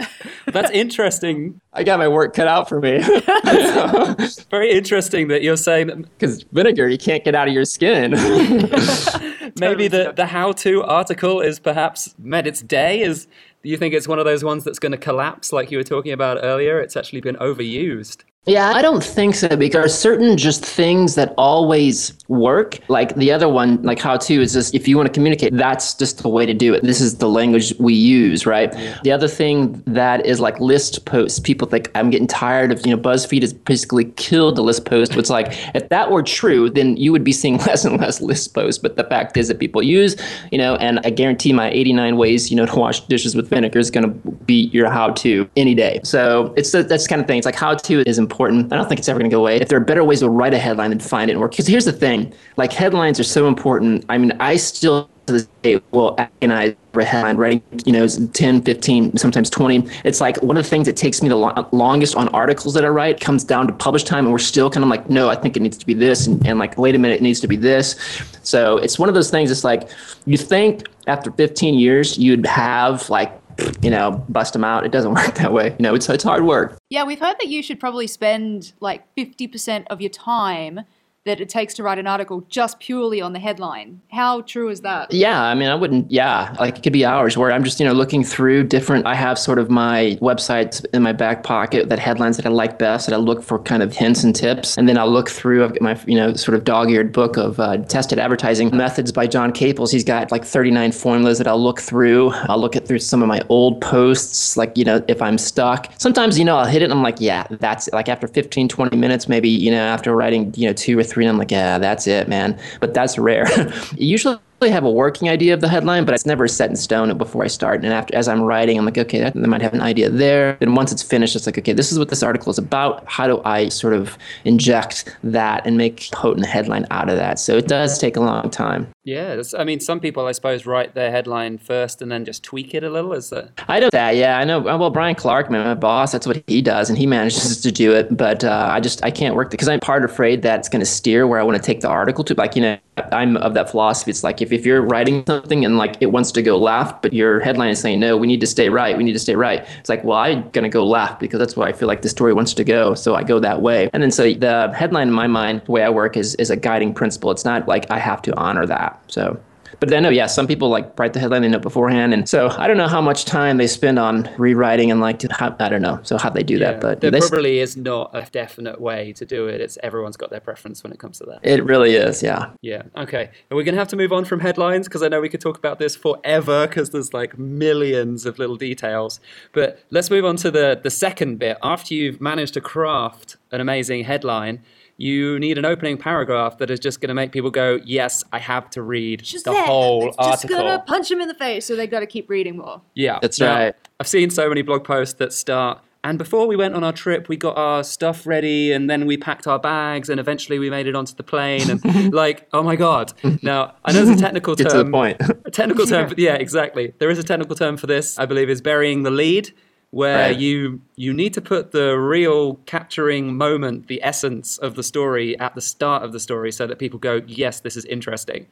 [0.47, 1.59] That's interesting.
[1.75, 2.99] I got my work cut out for me.
[4.49, 8.11] Very interesting that you're saying that Because vinegar, you can't get out of your skin.
[9.59, 13.01] maybe the, the how to article is perhaps met its day.
[13.01, 13.27] Is
[13.61, 15.83] do you think it's one of those ones that's going to collapse like you were
[15.83, 16.79] talking about earlier?
[16.79, 18.23] It's actually been overused.
[18.47, 22.77] Yeah, I don't think so because there are certain just things that always work.
[22.89, 25.95] Like the other one, like how to is just if you want to communicate, that's
[25.95, 26.84] just the way to do it.
[26.84, 28.71] This is the language we use, right?
[29.03, 31.39] The other thing that is like list posts.
[31.39, 35.15] People think I'm getting tired of, you know, BuzzFeed has basically killed the list post.
[35.15, 38.53] It's like if that were true, then you would be seeing less and less list
[38.53, 38.79] posts.
[38.79, 40.15] But the fact is that people use,
[40.51, 43.79] you know, and I guarantee my 89 ways, you know, to wash dishes with vinegar
[43.79, 45.99] is going to beat your how to any day.
[46.03, 47.39] So it's the, that's kind of thing.
[47.39, 48.35] It's like how to is important.
[48.39, 49.58] I don't think it's ever going to go away.
[49.58, 51.67] If there are better ways to write a headline than find it and work, because
[51.67, 54.06] here's the thing: like headlines are so important.
[54.10, 58.08] I mean, I still to this day will agonize over a headline writing, you know,
[58.08, 59.88] 10, 15, sometimes 20.
[60.04, 62.86] It's like one of the things that takes me the lo- longest on articles that
[62.86, 65.36] I write comes down to publish time, and we're still kind of like, no, I
[65.36, 67.48] think it needs to be this, and, and like, wait a minute, it needs to
[67.48, 67.95] be this.
[68.43, 69.52] So it's one of those things.
[69.52, 69.89] It's like
[70.26, 73.39] you think after 15 years you'd have like
[73.81, 74.85] you know, bust them out.
[74.85, 75.75] It doesn't work that way.
[75.77, 76.77] You know, it's it's hard work.
[76.89, 80.81] Yeah, we've heard that you should probably spend like 50% of your time
[81.25, 83.99] that it takes to write an article just purely on the headline.
[84.11, 85.11] How true is that?
[85.11, 86.11] Yeah, I mean, I wouldn't.
[86.11, 89.07] Yeah, like it could be hours where I'm just you know looking through different.
[89.07, 92.77] I have sort of my websites in my back pocket that headlines that I like
[92.77, 95.63] best, that I look for kind of hints and tips, and then I'll look through.
[95.63, 99.25] I've got my you know sort of dog-eared book of uh, tested advertising methods by
[99.25, 99.91] John Caples.
[99.91, 102.31] He's got like 39 formulas that I'll look through.
[102.49, 105.91] I'll look at through some of my old posts, like you know if I'm stuck.
[105.97, 108.95] Sometimes you know I'll hit it and I'm like, yeah, that's like after 15, 20
[108.95, 111.51] minutes, maybe you know after writing you know two or three three, and I'm like,
[111.51, 112.60] yeah, that's it, man.
[112.82, 113.47] But that's rare.
[113.95, 117.43] Usually have a working idea of the headline, but it's never set in stone before
[117.43, 117.83] I start.
[117.83, 120.57] And after, as I'm writing, I'm like, okay, I might have an idea there.
[120.61, 123.07] And once it's finished, it's like, okay, this is what this article is about.
[123.07, 127.39] How do I sort of inject that and make potent headline out of that?
[127.39, 128.87] So it does take a long time.
[129.03, 132.73] Yeah, I mean, some people, I suppose, write their headline first and then just tweak
[132.73, 133.13] it a little.
[133.13, 133.51] Is that?
[133.67, 134.15] I know that.
[134.15, 134.59] Yeah, I know.
[134.59, 137.93] Well, Brian Clark, man, my boss, that's what he does, and he manages to do
[137.93, 138.17] it.
[138.17, 140.87] But uh, I just I can't work because I'm part afraid that it's going to
[140.87, 142.33] steer where I want to take the article to.
[142.33, 142.77] Like you know,
[143.12, 144.12] I'm of that philosophy.
[144.12, 147.12] It's like if, if you're writing something and like it wants to go left, but
[147.13, 148.97] your headline is saying, no, we need to stay right.
[148.97, 149.67] We need to stay right.
[149.79, 152.10] It's like, well, I'm going to go left because that's where I feel like the
[152.10, 152.93] story wants to go.
[152.93, 153.89] So I go that way.
[153.91, 156.55] And then so the headline in my mind, the way I work is, is a
[156.55, 157.31] guiding principle.
[157.31, 159.01] It's not like I have to honor that.
[159.08, 159.39] So
[159.79, 162.27] but I know, oh, yeah, some people like write the headline they know beforehand, and
[162.27, 165.69] so I don't know how much time they spend on rewriting and like how, I
[165.69, 165.99] don't know.
[166.03, 169.25] So how they do yeah, that, but there probably is not a definite way to
[169.25, 169.61] do it.
[169.61, 171.39] It's everyone's got their preference when it comes to that.
[171.43, 172.51] It really is, yeah.
[172.61, 172.83] Yeah.
[172.97, 173.29] Okay.
[173.49, 175.57] And we're gonna have to move on from headlines because I know we could talk
[175.57, 179.19] about this forever because there's like millions of little details.
[179.53, 181.57] But let's move on to the the second bit.
[181.63, 184.61] After you've managed to craft an amazing headline
[184.97, 188.39] you need an opening paragraph that is just going to make people go, "Yes, I
[188.39, 189.65] have to read just the there.
[189.65, 192.29] whole it's article." Just gonna punch them in the face, so they got to keep
[192.29, 192.81] reading more.
[192.93, 193.75] Yeah, that's now, right.
[193.99, 195.81] I've seen so many blog posts that start.
[196.03, 199.17] And before we went on our trip, we got our stuff ready, and then we
[199.17, 201.67] packed our bags, and eventually we made it onto the plane.
[201.67, 203.12] And like, oh my god!
[203.41, 204.63] Now I know there's a technical term.
[204.67, 205.17] Get to the point.
[205.45, 206.13] a technical term.
[206.17, 206.93] Yeah, exactly.
[206.99, 208.19] There is a technical term for this.
[208.19, 209.51] I believe is burying the lead
[209.95, 210.38] where right.
[210.38, 215.55] you you need to put the real capturing moment, the essence of the story at
[215.55, 218.45] the start of the story so that people go, "Yes, this is interesting."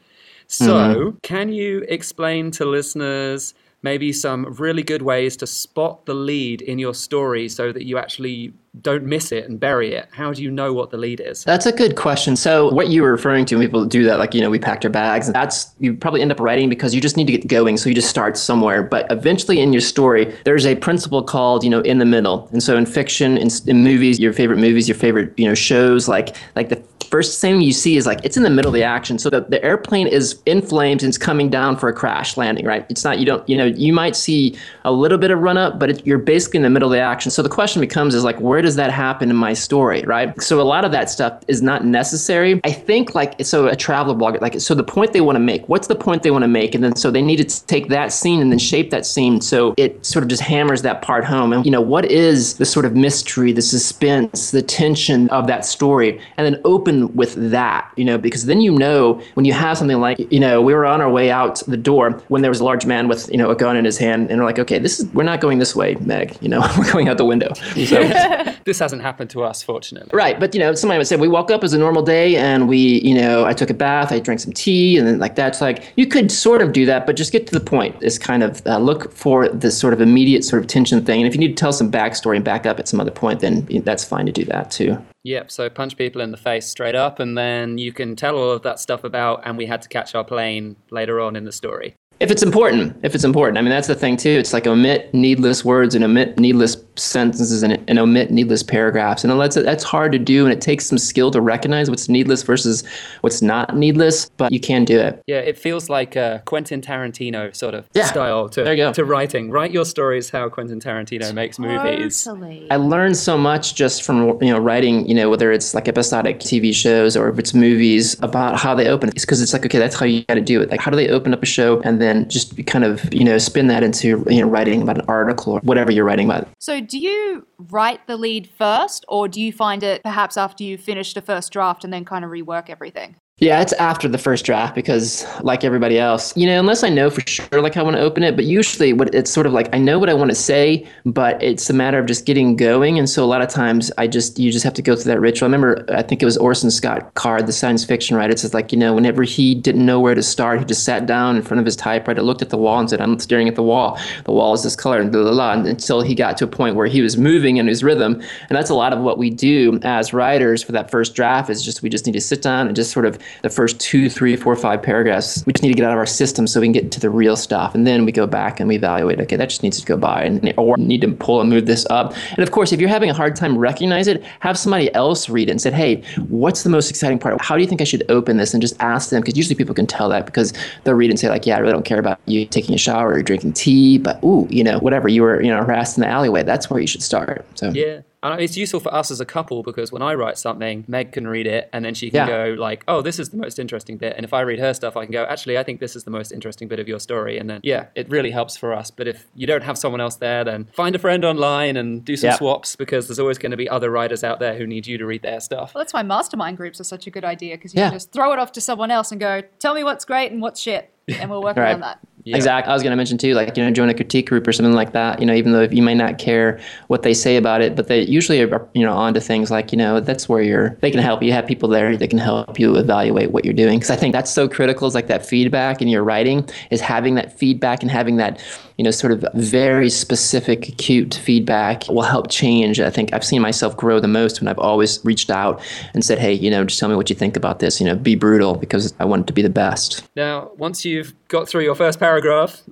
[0.47, 1.17] So, mm-hmm.
[1.21, 3.53] can you explain to listeners
[3.83, 7.97] maybe some really good ways to spot the lead in your story so that you
[7.97, 10.07] actually don't miss it and bury it?
[10.11, 11.43] How do you know what the lead is?
[11.43, 12.35] That's a good question.
[12.35, 14.89] So, what you were referring to, people do that, like, you know, we packed our
[14.89, 17.77] bags, that's, you probably end up writing because you just need to get going.
[17.77, 18.81] So, you just start somewhere.
[18.81, 22.49] But eventually in your story, there's a principle called, you know, in the middle.
[22.51, 26.07] And so, in fiction, in, in movies, your favorite movies, your favorite, you know, shows,
[26.07, 26.81] like, like the
[27.13, 29.19] first thing you see is like it's in the middle of the action.
[29.19, 32.65] So the, the airplane is in flames and it's coming down for a crash landing,
[32.65, 32.87] right?
[32.89, 35.77] It's not, you don't, you know, you might see a little bit of run up,
[35.77, 37.29] but it, you're basically in the middle of the action.
[37.29, 40.41] So the question becomes is like, where does that happen in my story, right?
[40.41, 42.59] So a lot of that stuff is not necessary.
[42.63, 45.69] I think like, so a traveler blogger, like, so the point they want to make,
[45.69, 46.73] what's the point they want to make?
[46.73, 49.75] And then so they need to take that scene and then shape that scene so
[49.77, 51.53] it sort of just hammers that part home.
[51.53, 55.63] And, you know, what is the sort of mystery, the suspense, the tension of that
[55.63, 56.19] story?
[56.37, 59.99] And then open with that, you know, because then you know when you have something
[59.99, 62.63] like, you know, we were on our way out the door when there was a
[62.63, 64.99] large man with, you know, a gun in his hand, and we're like, okay, this
[64.99, 66.37] is we're not going this way, Meg.
[66.41, 67.53] You know, we're going out the window.
[67.83, 68.01] So,
[68.65, 70.09] this hasn't happened to us, fortunately.
[70.13, 72.67] Right, but you know, somebody would say we woke up as a normal day, and
[72.67, 75.59] we, you know, I took a bath, I drank some tea, and then like that's
[75.59, 77.95] like you could sort of do that, but just get to the point.
[78.01, 81.27] Is kind of uh, look for this sort of immediate sort of tension thing, and
[81.27, 83.65] if you need to tell some backstory and back up at some other point, then
[83.83, 84.97] that's fine to do that too.
[85.23, 85.51] Yep.
[85.51, 88.61] So punch people in the face straight up, and then you can tell all of
[88.63, 91.95] that stuff about, and we had to catch our plane later on in the story.
[92.19, 93.57] If it's important, if it's important.
[93.57, 94.29] I mean, that's the thing too.
[94.29, 99.23] It's like omit needless words and omit needless sentences and, and omit needless paragraphs.
[99.23, 100.45] And that's, that's hard to do.
[100.45, 102.83] And it takes some skill to recognize what's needless versus
[103.21, 105.21] what's not needless, but you can do it.
[105.27, 109.51] Yeah, it feels like a Quentin Tarantino sort of yeah, style to, to writing.
[109.51, 112.27] Write your stories how Quentin Tarantino makes movies.
[112.71, 116.39] I learned so much just from, you know, writing, you know, whether it's like episodic
[116.39, 119.09] TV shows or if it's movies about how they open.
[119.09, 120.71] It's because it's like, okay, that's how you got to do it.
[120.71, 123.23] Like, how do they open up a show and then then just kind of you
[123.23, 126.47] know spin that into you know writing about an article or whatever you're writing about.
[126.59, 130.77] So do you write the lead first, or do you find it perhaps after you
[130.77, 133.15] finished a first draft and then kind of rework everything?
[133.43, 137.09] Yeah, it's after the first draft because, like everybody else, you know, unless I know
[137.09, 138.37] for sure, like I want to open it.
[138.37, 141.43] But usually, what it's sort of like I know what I want to say, but
[141.43, 142.97] it's a matter of just getting going.
[142.97, 145.19] And so a lot of times, I just you just have to go through that
[145.19, 145.47] ritual.
[145.49, 148.31] I remember, I think it was Orson Scott Card, the science fiction writer.
[148.31, 151.05] It says like you know, whenever he didn't know where to start, he just sat
[151.05, 153.55] down in front of his typewriter, looked at the wall, and said, "I'm staring at
[153.55, 153.99] the wall.
[154.23, 155.51] The wall is this color," and blah blah blah.
[155.51, 158.57] And until he got to a point where he was moving in his rhythm, and
[158.57, 161.49] that's a lot of what we do as writers for that first draft.
[161.49, 164.09] Is just we just need to sit down and just sort of the first two,
[164.09, 165.43] three, four, five paragraphs.
[165.45, 167.09] We just need to get out of our system so we can get to the
[167.09, 169.19] real stuff, and then we go back and we evaluate.
[169.21, 171.85] Okay, that just needs to go by, and or need to pull and move this
[171.89, 172.13] up.
[172.31, 175.49] And of course, if you're having a hard time recognize it, have somebody else read
[175.49, 177.39] it and said, "Hey, what's the most exciting part?
[177.41, 179.75] How do you think I should open this?" And just ask them because usually people
[179.75, 182.19] can tell that because they'll read and say like, "Yeah, I really don't care about
[182.25, 185.49] you taking a shower or drinking tea, but ooh, you know, whatever you were, you
[185.49, 186.43] know, harassed in the alleyway.
[186.43, 188.01] That's where you should start." So Yeah.
[188.23, 191.27] And it's useful for us as a couple because when I write something, Meg can
[191.27, 192.47] read it and then she can Yeah.
[192.47, 194.95] go like, "Oh, this is the most interesting bit." And if I read her stuff,
[194.95, 197.37] I can go, "Actually, I think this is the most interesting bit of your story."
[197.37, 198.89] And then yeah, it really helps for us.
[198.91, 202.15] But if you don't have someone else there, then find a friend online and do
[202.15, 202.37] some Yeah.
[202.37, 205.05] swaps because there's always going to be other writers out there who need you to
[205.05, 205.73] read their stuff.
[205.75, 207.89] Well, that's why mastermind groups are such a good idea because you Yeah.
[207.89, 210.41] can just throw it off to someone else and go, "Tell me what's great and
[210.41, 211.73] what's shit," and we'll work Right.
[211.73, 211.99] on that.
[212.25, 212.37] Yeah.
[212.37, 212.71] Exactly.
[212.71, 214.73] I was going to mention too, like you know, join a critique group or something
[214.73, 215.19] like that.
[215.19, 218.01] You know, even though you may not care what they say about it, but they
[218.01, 220.69] usually are you know onto things like you know that's where you're.
[220.81, 221.33] They can help you.
[221.33, 223.79] Have people there that can help you evaluate what you're doing.
[223.79, 224.87] Because I think that's so critical.
[224.87, 228.41] Is like that feedback in your writing is having that feedback and having that
[228.77, 232.79] you know sort of very specific, acute feedback will help change.
[232.79, 235.61] I think I've seen myself grow the most when I've always reached out
[235.93, 237.81] and said, hey, you know, just tell me what you think about this.
[237.81, 240.07] You know, be brutal because I want it to be the best.
[240.15, 242.12] Now, once you've got through your first paragraph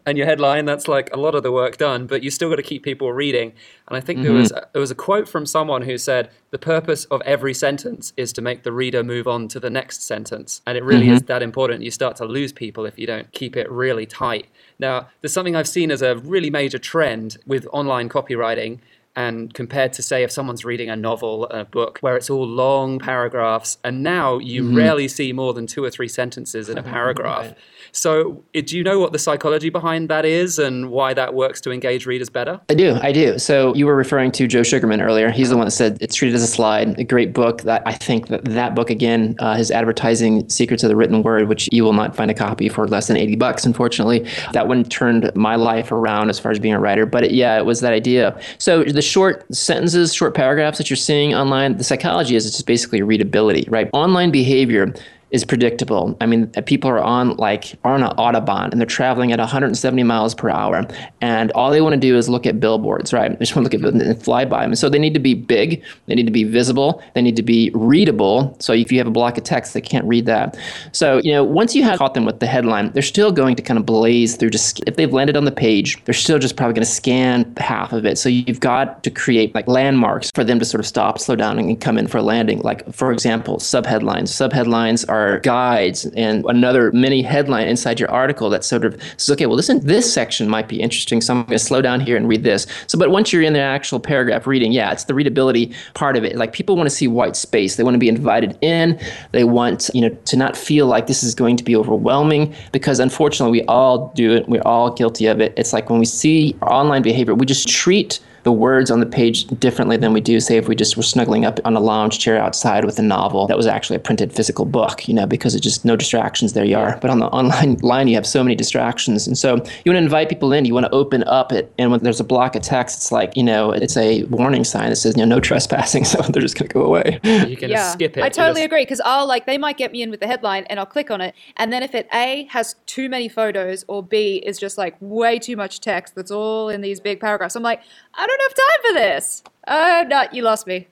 [0.05, 2.55] and your headline, that's like a lot of the work done, but you still got
[2.57, 3.53] to keep people reading.
[3.87, 4.63] And I think there was mm-hmm.
[4.63, 8.31] a, there was a quote from someone who said, "The purpose of every sentence is
[8.33, 11.27] to make the reader move on to the next sentence." And it really is mm-hmm.
[11.27, 11.83] that important.
[11.83, 14.47] You start to lose people if you don't keep it really tight.
[14.79, 18.79] Now, there's something I've seen as a really major trend with online copywriting
[19.15, 22.99] and compared to say if someone's reading a novel a book where it's all long
[22.99, 27.53] paragraphs and now you rarely see more than two or three sentences in a paragraph
[27.91, 31.59] so uh, do you know what the psychology behind that is and why that works
[31.61, 33.37] to engage readers better I do, I do.
[33.37, 35.29] So you were referring to Joe Sugarman earlier.
[35.29, 36.97] He's the one that said it's treated as a slide.
[36.97, 37.63] A great book.
[37.63, 41.49] That I think that that book again, uh, his advertising secrets of the written word,
[41.49, 44.25] which you will not find a copy for less than eighty bucks, unfortunately.
[44.53, 47.05] That one turned my life around as far as being a writer.
[47.05, 48.39] But it, yeah, it was that idea.
[48.57, 52.67] So the short sentences, short paragraphs that you're seeing online, the psychology is it's just
[52.67, 53.89] basically readability, right?
[53.93, 54.93] Online behavior
[55.31, 56.15] is predictable.
[56.19, 60.03] I mean, people are on like are on an autobahn and they're traveling at 170
[60.03, 60.85] miles per hour,
[61.21, 63.31] and all they want to do is look at billboards, right?
[63.31, 64.75] They just want to look at them and fly by them.
[64.75, 67.71] So they need to be big, they need to be visible, they need to be
[67.73, 68.55] readable.
[68.59, 70.57] So if you have a block of text, they can't read that.
[70.91, 73.61] So you know, once you have caught them with the headline, they're still going to
[73.61, 74.49] kind of blaze through.
[74.49, 77.93] Just if they've landed on the page, they're still just probably going to scan half
[77.93, 78.17] of it.
[78.17, 81.57] So you've got to create like landmarks for them to sort of stop, slow down,
[81.57, 82.59] and come in for a landing.
[82.59, 84.29] Like for example, subheadlines.
[84.29, 89.45] Subheadlines are guides and another mini headline inside your article that sort of says, okay,
[89.45, 92.27] well, listen, this section might be interesting, so I'm going to slow down here and
[92.27, 92.67] read this.
[92.87, 96.23] So, but once you're in the actual paragraph reading, yeah, it's the readability part of
[96.23, 96.35] it.
[96.35, 97.75] Like people want to see white space.
[97.75, 98.99] They want to be invited in.
[99.31, 102.99] They want, you know, to not feel like this is going to be overwhelming because
[102.99, 104.47] unfortunately we all do it.
[104.47, 105.53] We're all guilty of it.
[105.57, 109.45] It's like when we see online behavior, we just treat the words on the page
[109.59, 112.37] differently than we do, say, if we just were snuggling up on a lounge chair
[112.37, 115.63] outside with a novel that was actually a printed physical book, you know, because it's
[115.63, 116.97] just no distractions, there you are.
[117.01, 119.27] But on the online line, you have so many distractions.
[119.27, 121.71] And so you want to invite people in, you want to open up it.
[121.77, 124.89] And when there's a block of text, it's like, you know, it's a warning sign
[124.89, 126.05] that says, you know, no trespassing.
[126.11, 127.19] So they're just going to go away.
[127.23, 129.91] you can just skip it I totally just- agree because I'll like they might get
[129.93, 132.47] me in with the headline and I'll click on it, and then if it A
[132.49, 136.67] has too many photos or B is just like way too much text that's all
[136.69, 137.81] in these big paragraphs, I'm like,
[138.15, 139.43] I don't have time for this.
[139.67, 140.87] Oh no, you lost me.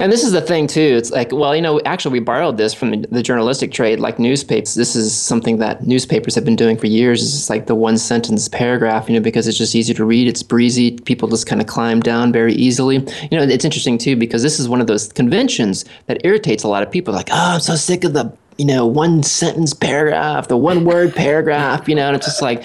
[0.00, 0.80] And this is the thing too.
[0.80, 4.18] It's like, well, you know, actually, we borrowed this from the, the journalistic trade, like
[4.18, 4.74] newspapers.
[4.74, 7.22] This is something that newspapers have been doing for years.
[7.22, 10.26] It's just like the one sentence paragraph, you know, because it's just easy to read.
[10.26, 10.98] It's breezy.
[11.00, 12.96] People just kind of climb down very easily.
[13.30, 16.68] You know, it's interesting too because this is one of those conventions that irritates a
[16.68, 17.12] lot of people.
[17.12, 21.14] Like, oh, I'm so sick of the you know, one sentence paragraph, the one word
[21.16, 22.62] paragraph, you know, and it's just like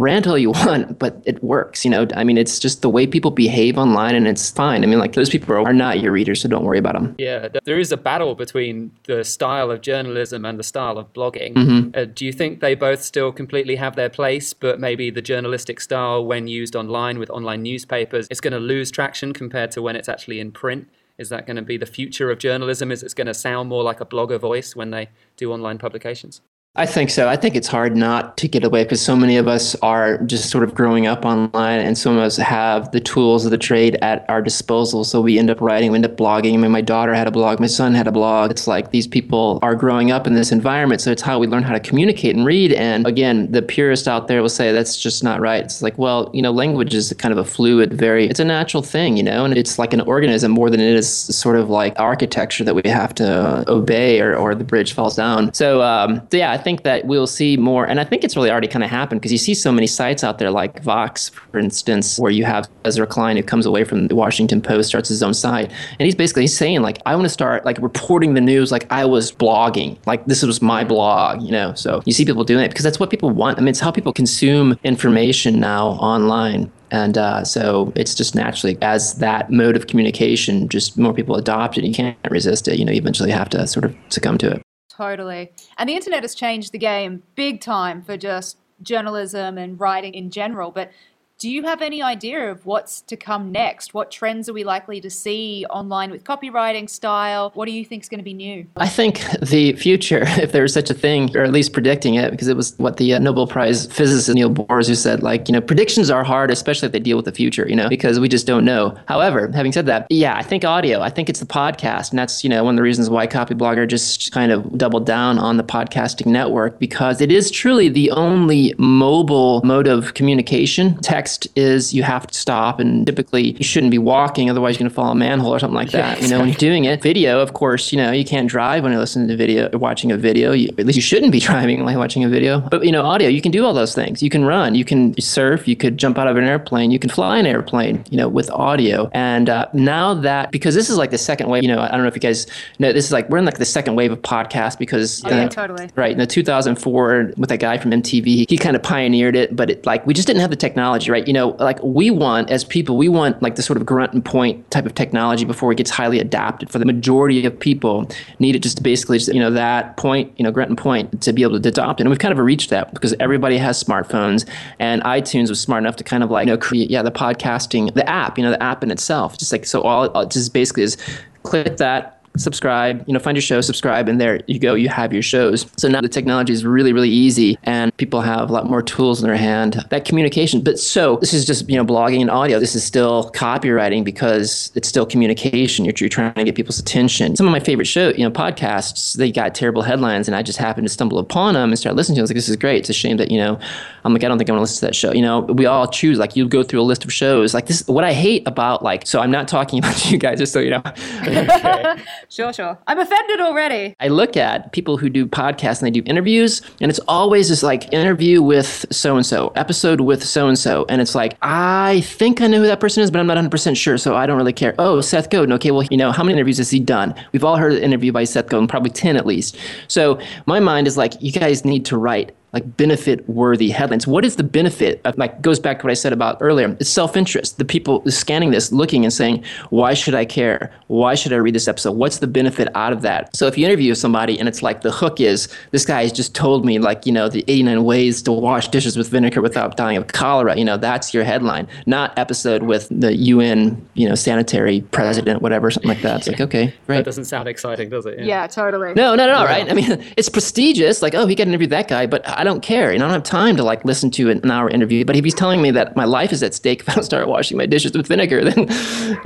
[0.00, 2.06] rant all you want, but it works, you know.
[2.16, 4.82] I mean, it's just the way people behave online and it's fine.
[4.82, 7.14] I mean, like those people are, not your readers, so don't worry about them.
[7.18, 11.54] Yeah, there is a battle between the style of journalism and the style of blogging.
[11.54, 11.90] Mm-hmm.
[11.94, 15.80] Uh, do you think they both still completely have their place, but maybe the journalistic
[15.80, 19.96] style, when used online with online newspapers, it's going to lose traction compared to when
[19.96, 20.88] it's actually in print?
[21.18, 22.90] Is that going to be the future of journalism?
[22.90, 26.40] Is it going to sound more like a blogger voice when they do online publications?
[26.80, 27.28] I think so.
[27.28, 30.48] I think it's hard not to get away because so many of us are just
[30.48, 33.98] sort of growing up online and some of us have the tools of the trade
[34.00, 35.04] at our disposal.
[35.04, 36.54] So we end up writing, we end up blogging.
[36.54, 38.50] I mean, my daughter had a blog, my son had a blog.
[38.50, 41.02] It's like these people are growing up in this environment.
[41.02, 42.72] So it's how we learn how to communicate and read.
[42.72, 45.62] And again, the purist out there will say that's just not right.
[45.62, 48.82] It's like, well, you know, language is kind of a fluid, very, it's a natural
[48.82, 51.92] thing, you know, and it's like an organism more than it is sort of like
[52.00, 55.52] architecture that we have to obey or, or the bridge falls down.
[55.52, 58.68] So, um, yeah, I think that we'll see more, and I think it's really already
[58.68, 62.18] kind of happened because you see so many sites out there like Vox, for instance,
[62.18, 65.34] where you have Ezra Klein who comes away from the Washington Post, starts his own
[65.34, 68.86] site, and he's basically saying like, I want to start like reporting the news like
[68.90, 71.74] I was blogging, like this was my blog, you know.
[71.74, 73.58] So you see people doing it because that's what people want.
[73.58, 76.70] I mean, it's how people consume information now online.
[76.92, 81.78] And uh, so it's just naturally, as that mode of communication, just more people adopt
[81.78, 81.84] it.
[81.84, 82.78] You can't resist it.
[82.78, 84.62] You know, you eventually have to sort of succumb to it.
[85.00, 85.50] Totally.
[85.78, 90.30] And the internet has changed the game big time for just journalism and writing in
[90.30, 90.70] general.
[90.70, 90.90] But
[91.40, 93.94] do you have any idea of what's to come next?
[93.94, 97.50] What trends are we likely to see online with copywriting style?
[97.54, 98.66] What do you think is going to be new?
[98.76, 102.48] I think the future, if there's such a thing, or at least predicting it, because
[102.48, 105.62] it was what the uh, Nobel Prize physicist Neil Bohr who said, like, you know,
[105.62, 108.46] predictions are hard, especially if they deal with the future, you know, because we just
[108.46, 108.94] don't know.
[109.08, 112.10] However, having said that, yeah, I think audio, I think it's the podcast.
[112.10, 115.38] And that's, you know, one of the reasons why Copyblogger just kind of doubled down
[115.38, 120.96] on the podcasting network, because it is truly the only mobile mode of communication.
[121.00, 124.90] Text is you have to stop, and typically you shouldn't be walking, otherwise you're going
[124.90, 126.18] to fall a manhole or something like that.
[126.18, 128.82] Yeah, you know, when you're doing it, video, of course, you know, you can't drive
[128.82, 130.52] when you're listening to video, or watching a video.
[130.52, 132.60] You, at least you shouldn't be driving while watching a video.
[132.60, 134.22] But you know, audio, you can do all those things.
[134.22, 137.10] You can run, you can surf, you could jump out of an airplane, you can
[137.10, 138.04] fly an airplane.
[138.10, 139.08] You know, with audio.
[139.12, 141.62] And uh, now that because this is like the second wave.
[141.62, 142.46] You know, I don't know if you guys
[142.78, 145.44] know, this is like we're in like the second wave of podcast because Oh, yeah,
[145.44, 145.88] uh, totally.
[145.96, 146.12] Right.
[146.12, 149.70] In the 2004, with that guy from MTV, he, he kind of pioneered it, but
[149.70, 151.19] it, like we just didn't have the technology, right?
[151.26, 154.24] You know, like we want as people, we want like the sort of grunt and
[154.24, 156.70] point type of technology before it gets highly adapted.
[156.70, 160.32] For the majority of people, need it just to basically, just, you know, that point,
[160.36, 162.04] you know, grunt and point to be able to adopt it.
[162.04, 164.48] And we've kind of reached that because everybody has smartphones,
[164.78, 167.92] and iTunes was smart enough to kind of like, you know, create, yeah, the podcasting,
[167.94, 169.82] the app, you know, the app in itself, just like so.
[169.82, 170.96] All it just basically is
[171.42, 175.12] click that subscribe, you know, find your show, subscribe, and there you go, you have
[175.12, 175.66] your shows.
[175.76, 179.22] So now the technology is really, really easy and people have a lot more tools
[179.22, 179.84] in their hand.
[179.90, 182.58] That communication, but so this is just, you know, blogging and audio.
[182.58, 185.84] This is still copywriting because it's still communication.
[185.84, 187.36] You're, you're trying to get people's attention.
[187.36, 190.58] Some of my favorite show, you know, podcasts, they got terrible headlines and I just
[190.58, 192.22] happened to stumble upon them and start listening to them.
[192.22, 192.78] I was like, this is great.
[192.78, 193.58] It's a shame that, you know,
[194.04, 195.12] I'm like, I don't think I want to listen to that show.
[195.12, 197.54] You know, we all choose, like you go through a list of shows.
[197.54, 200.52] Like this, what I hate about like, so I'm not talking about you guys, just
[200.52, 200.82] so you know.
[202.30, 202.78] Sure, sure.
[202.86, 203.96] I'm offended already.
[203.98, 207.64] I look at people who do podcasts and they do interviews, and it's always this
[207.64, 210.86] like interview with so and so, episode with so and so.
[210.88, 213.76] And it's like, I think I know who that person is, but I'm not 100%
[213.76, 214.76] sure, so I don't really care.
[214.78, 215.52] Oh, Seth Godin.
[215.54, 217.16] Okay, well, you know, how many interviews has he done?
[217.32, 219.58] We've all heard an interview by Seth Godin, probably 10 at least.
[219.88, 224.06] So my mind is like, you guys need to write like benefit worthy headlines.
[224.06, 225.00] What is the benefit?
[225.04, 226.76] Of, like goes back to what I said about earlier.
[226.80, 227.58] It's self interest.
[227.58, 230.72] The people scanning this, looking and saying, why should I care?
[230.88, 231.92] Why should I read this episode?
[231.92, 233.34] What's the benefit out of that?
[233.36, 236.34] So if you interview somebody and it's like the hook is this guy has just
[236.34, 239.96] told me like you know the 89 ways to wash dishes with vinegar without dying
[239.96, 240.56] of cholera.
[240.56, 245.70] You know that's your headline, not episode with the UN you know sanitary president whatever
[245.70, 246.18] something like that.
[246.18, 246.96] It's like okay, right?
[246.96, 248.20] That doesn't sound exciting, does it?
[248.20, 248.94] Yeah, totally.
[248.94, 249.70] No, no, no, right?
[249.70, 251.02] I mean, it's prestigious.
[251.02, 252.90] Like, oh, he got to interview that guy, but I don't care.
[252.90, 255.04] And I don't have time to like listen to an hour interview.
[255.04, 257.28] But if he's telling me that my life is at stake if I don't start
[257.28, 258.66] washing my dishes with vinegar, then,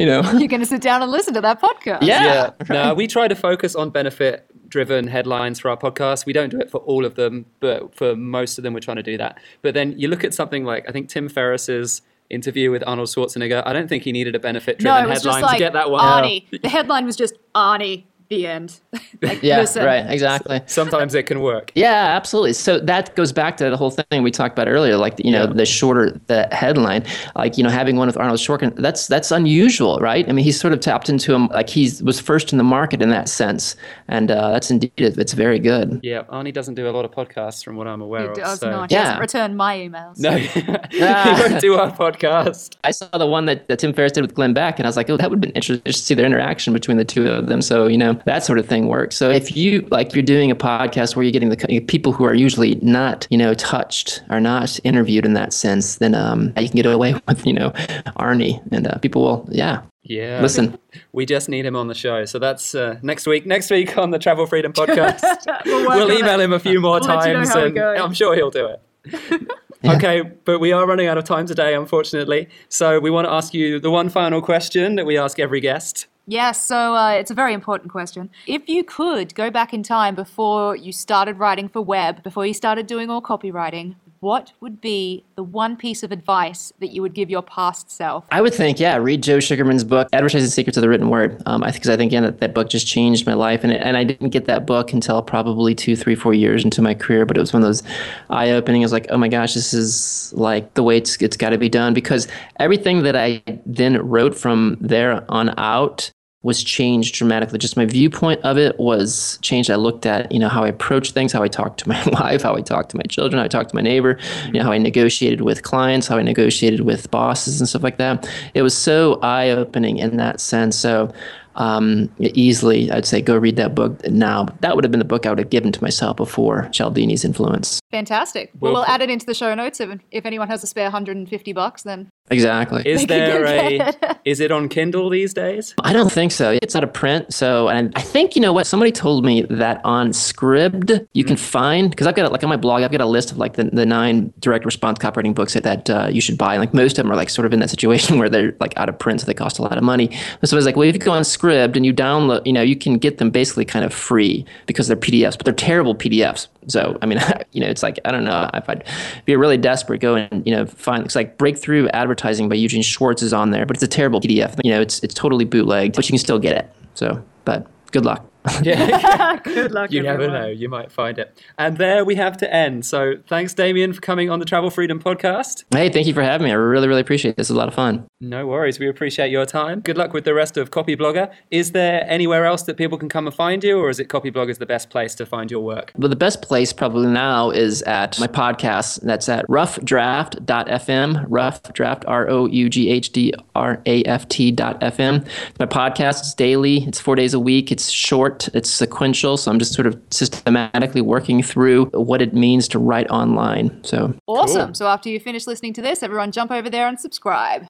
[0.01, 2.03] you know, You're going to sit down and listen to that podcast.
[2.03, 2.25] yeah.
[2.25, 2.51] Yeah.
[2.75, 6.27] No, we try to focus on benefit driven headlines for our podcast.
[6.27, 8.97] We don't do it for all of them, but for most of them, we're trying
[8.97, 9.39] to do that.
[9.63, 13.63] But then you look at something like, I think Tim Ferriss's interview with Arnold Schwarzenegger.
[13.65, 15.73] I don't think he needed a benefit driven it was headline just like to get
[15.75, 16.01] that one.
[16.01, 16.63] Arnie.
[16.63, 18.05] The headline was just Arnie.
[18.31, 18.81] The end.
[19.23, 19.85] like, Yeah, listen.
[19.85, 20.61] right, exactly.
[20.67, 21.71] Sometimes it can work.
[21.75, 22.55] Yeah, absolutely.
[22.55, 25.45] So that goes back to the whole thing we talked about earlier, like you know,
[25.45, 25.53] Yeah.
[25.53, 27.05] the shorter the headline,
[27.37, 28.77] like you know, having one with Arnold Schwarzenegger.
[28.77, 30.27] That's that's unusual, right?
[30.29, 33.03] I mean, he's sort of tapped into him, like he was first in the market
[33.03, 33.77] in that sense,
[34.09, 36.01] and uh, that's indeed it's very good.
[36.03, 38.35] Yeah, Arnie doesn't do a lot of podcasts from what I'm aware He of.
[38.37, 38.71] does so.
[38.71, 38.91] not.
[38.91, 39.05] He Yeah.
[39.05, 40.19] doesn't return my emails.
[40.19, 40.61] No, he
[41.01, 42.77] won't do our podcast.
[42.85, 44.97] I saw the one that, that Tim Ferriss did with Glenn Beck, and I was
[44.97, 47.47] like, oh, that would have been interesting to see their interaction between the two of
[47.49, 47.61] them.
[47.63, 49.17] So, you know, know, that sort of thing works.
[49.17, 52.35] So if you like, you're doing a podcast where you're getting the people who are
[52.35, 56.77] usually not, you know, touched, are not interviewed in that sense, then um, you can
[56.77, 57.71] get away with, you know,
[58.19, 60.41] Arnie, and uh, people will, yeah, Yeah.
[60.41, 60.79] listen.
[61.13, 62.25] We just need him on the show.
[62.25, 63.47] So that's uh, next week.
[63.47, 65.23] Next week on the Travel Freedom podcast.
[65.65, 66.45] We'll we'll email it.
[66.45, 67.79] him a few more We'll let you know times and.
[67.79, 69.49] I'm sure he'll do it.
[69.87, 72.49] Okay, but we are running out of time today, unfortunately.
[72.71, 76.07] So we want to ask you the one final question that we ask every guest.
[76.27, 78.31] Yes, so uh, it's a very important question.
[78.47, 82.55] If you could go back in time before you started writing for web, before you
[82.55, 87.13] started doing all copywriting, what would be the one piece of advice that you would
[87.13, 88.25] give your past self?
[88.31, 91.43] I would think, yeah, read Joe Sugarman's book, Advertising Secrets of the Written Word.
[91.45, 93.83] Um, I think, I think again that, that book just changed my life, and it,
[93.85, 97.27] and I didn't get that book until probably two, three, four years into my career.
[97.27, 97.83] But it was one of those
[98.31, 98.81] eye-opening.
[98.81, 101.59] It was like, oh my gosh, this is like the way it's it's got to
[101.59, 101.93] be done.
[101.93, 102.27] Because
[102.59, 106.11] everything that I then wrote from there on out
[106.45, 107.59] was changed dramatically.
[107.59, 109.71] Just my viewpoint of it was changed.
[109.71, 112.43] I looked at, you know, how I approach things, how I talk to my wife,
[112.43, 114.71] how I talk to my children, how I talk to my neighbor, you know, how
[114.71, 118.29] I negotiated with clients, how I negotiated with bosses and stuff like that.
[118.53, 120.77] It was so eye opening in that sense.
[120.77, 121.13] So
[121.57, 124.47] um, easily, I'd say go read that book now.
[124.61, 127.81] That would have been the book I would have given to myself before Cialdini's influence.
[127.95, 128.51] Fantastic.
[128.59, 129.79] Well, Well- we'll add it into the show notes.
[129.79, 132.83] If, if anyone has a spare 150 bucks, then Exactly.
[132.87, 134.19] Is there a get it.
[134.25, 135.75] is it on Kindle these days?
[135.83, 136.57] I don't think so.
[136.63, 137.35] It's out of print.
[137.35, 138.67] So, and I think, you know what?
[138.67, 142.49] Somebody told me that on Scribd, you can find, because I've got, it like on
[142.49, 145.53] my blog, I've got a list of like the, the nine direct response copywriting books
[145.53, 146.57] that, that uh, you should buy.
[146.57, 148.89] Like most of them are like sort of in that situation where they're like out
[148.89, 150.11] of print, so they cost a lot of money.
[150.43, 152.63] So I was like, well, if you go on Scribd and you download, you know,
[152.63, 156.49] you can get them basically kind of free because they're PDFs, but they're terrible PDFs.
[156.69, 157.21] So, I mean,
[157.53, 158.85] you know, it's like, I don't know, if I'd
[159.25, 163.23] be really desperate, go and, you know, find, it's like Breakthrough Advertising by Eugene Schwartz
[163.23, 164.59] is on there, but it's a terrible PDF.
[164.65, 166.73] You know, it's, it's totally bootlegged, but you can still get it.
[166.95, 168.27] So, but good luck.
[168.63, 169.37] Yeah.
[169.45, 169.91] good luck.
[169.91, 170.47] you never know.
[170.47, 171.43] You might find it.
[171.59, 172.87] And there we have to end.
[172.87, 175.65] So thanks, Demian, for coming on the Travel Freedom podcast.
[175.73, 176.51] Hey, thank you for having me.
[176.51, 177.37] I really, really appreciate it.
[177.37, 178.07] This was a lot of fun.
[178.21, 178.79] No worries.
[178.79, 179.81] We appreciate your time.
[179.81, 181.31] Good luck with the rest of Copyblogger.
[181.51, 184.59] Is there anywhere else that people can come and find you, or is it Copyblogger's
[184.59, 185.93] the best place to find your work?
[185.97, 189.01] Well, the best place probably now is at my podcast.
[189.03, 194.51] That's at roughdraft.fm, rough draft, R O U G H D R A F T
[194.51, 195.27] dot FM.
[195.59, 199.37] My podcast is daily, it's four days a week, it's short, it's sequential.
[199.37, 203.83] So I'm just sort of systematically working through what it means to write online.
[203.85, 204.67] So Awesome.
[204.67, 204.75] Cool.
[204.75, 207.67] So after you finish listening to this, everyone jump over there and subscribe.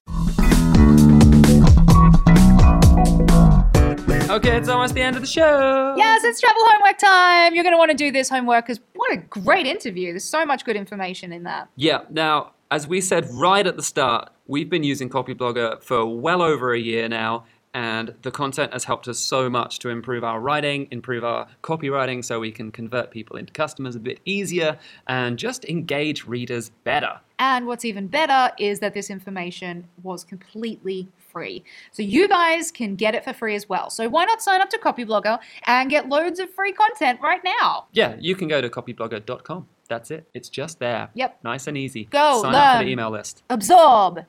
[4.27, 5.93] Okay, it's almost the end of the show.
[5.97, 7.53] Yes, it's travel homework time.
[7.53, 10.11] You're going to want to do this homework because what a great interview.
[10.11, 11.69] There's so much good information in that.
[11.75, 12.01] Yeah.
[12.09, 16.73] Now, as we said right at the start, we've been using Copyblogger for well over
[16.73, 17.45] a year now,
[17.75, 22.23] and the content has helped us so much to improve our writing, improve our copywriting,
[22.23, 27.19] so we can convert people into customers a bit easier and just engage readers better.
[27.37, 31.65] And what's even better is that this information was completely free.
[31.91, 33.89] So you guys can get it for free as well.
[33.89, 37.87] So why not sign up to Copyblogger and get loads of free content right now?
[37.91, 39.67] Yeah, you can go to copyblogger.com.
[39.89, 40.29] That's it.
[40.33, 41.09] It's just there.
[41.13, 41.39] Yep.
[41.43, 42.05] Nice and easy.
[42.05, 43.43] Go, Sign up for the email list.
[43.49, 44.25] Absorb.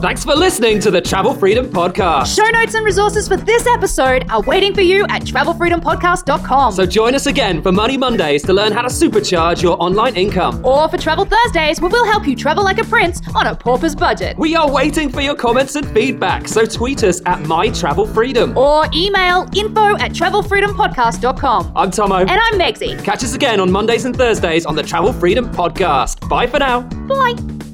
[0.00, 2.36] Thanks for listening to the Travel Freedom Podcast.
[2.36, 6.72] Show notes and resources for this episode are waiting for you at travelfreedompodcast.com.
[6.72, 10.64] So join us again for Money Mondays to learn how to supercharge your online income.
[10.64, 13.96] or for Travel Thursdays, where we'll help you travel like a prince on a pauper's
[13.96, 14.38] budget.
[14.38, 18.54] We are waiting for your comments and feedback, so tweet us at MyTravelFreedom.
[18.56, 21.72] Or email info at travelfreedompodcast.com.
[21.74, 22.18] I'm Tomo.
[22.18, 23.02] And I'm Megsy.
[23.02, 26.28] Catch us again on Mondays and Thursdays on the Travel Freedom Podcast.
[26.28, 26.82] Bye for now.
[26.82, 27.67] Bye.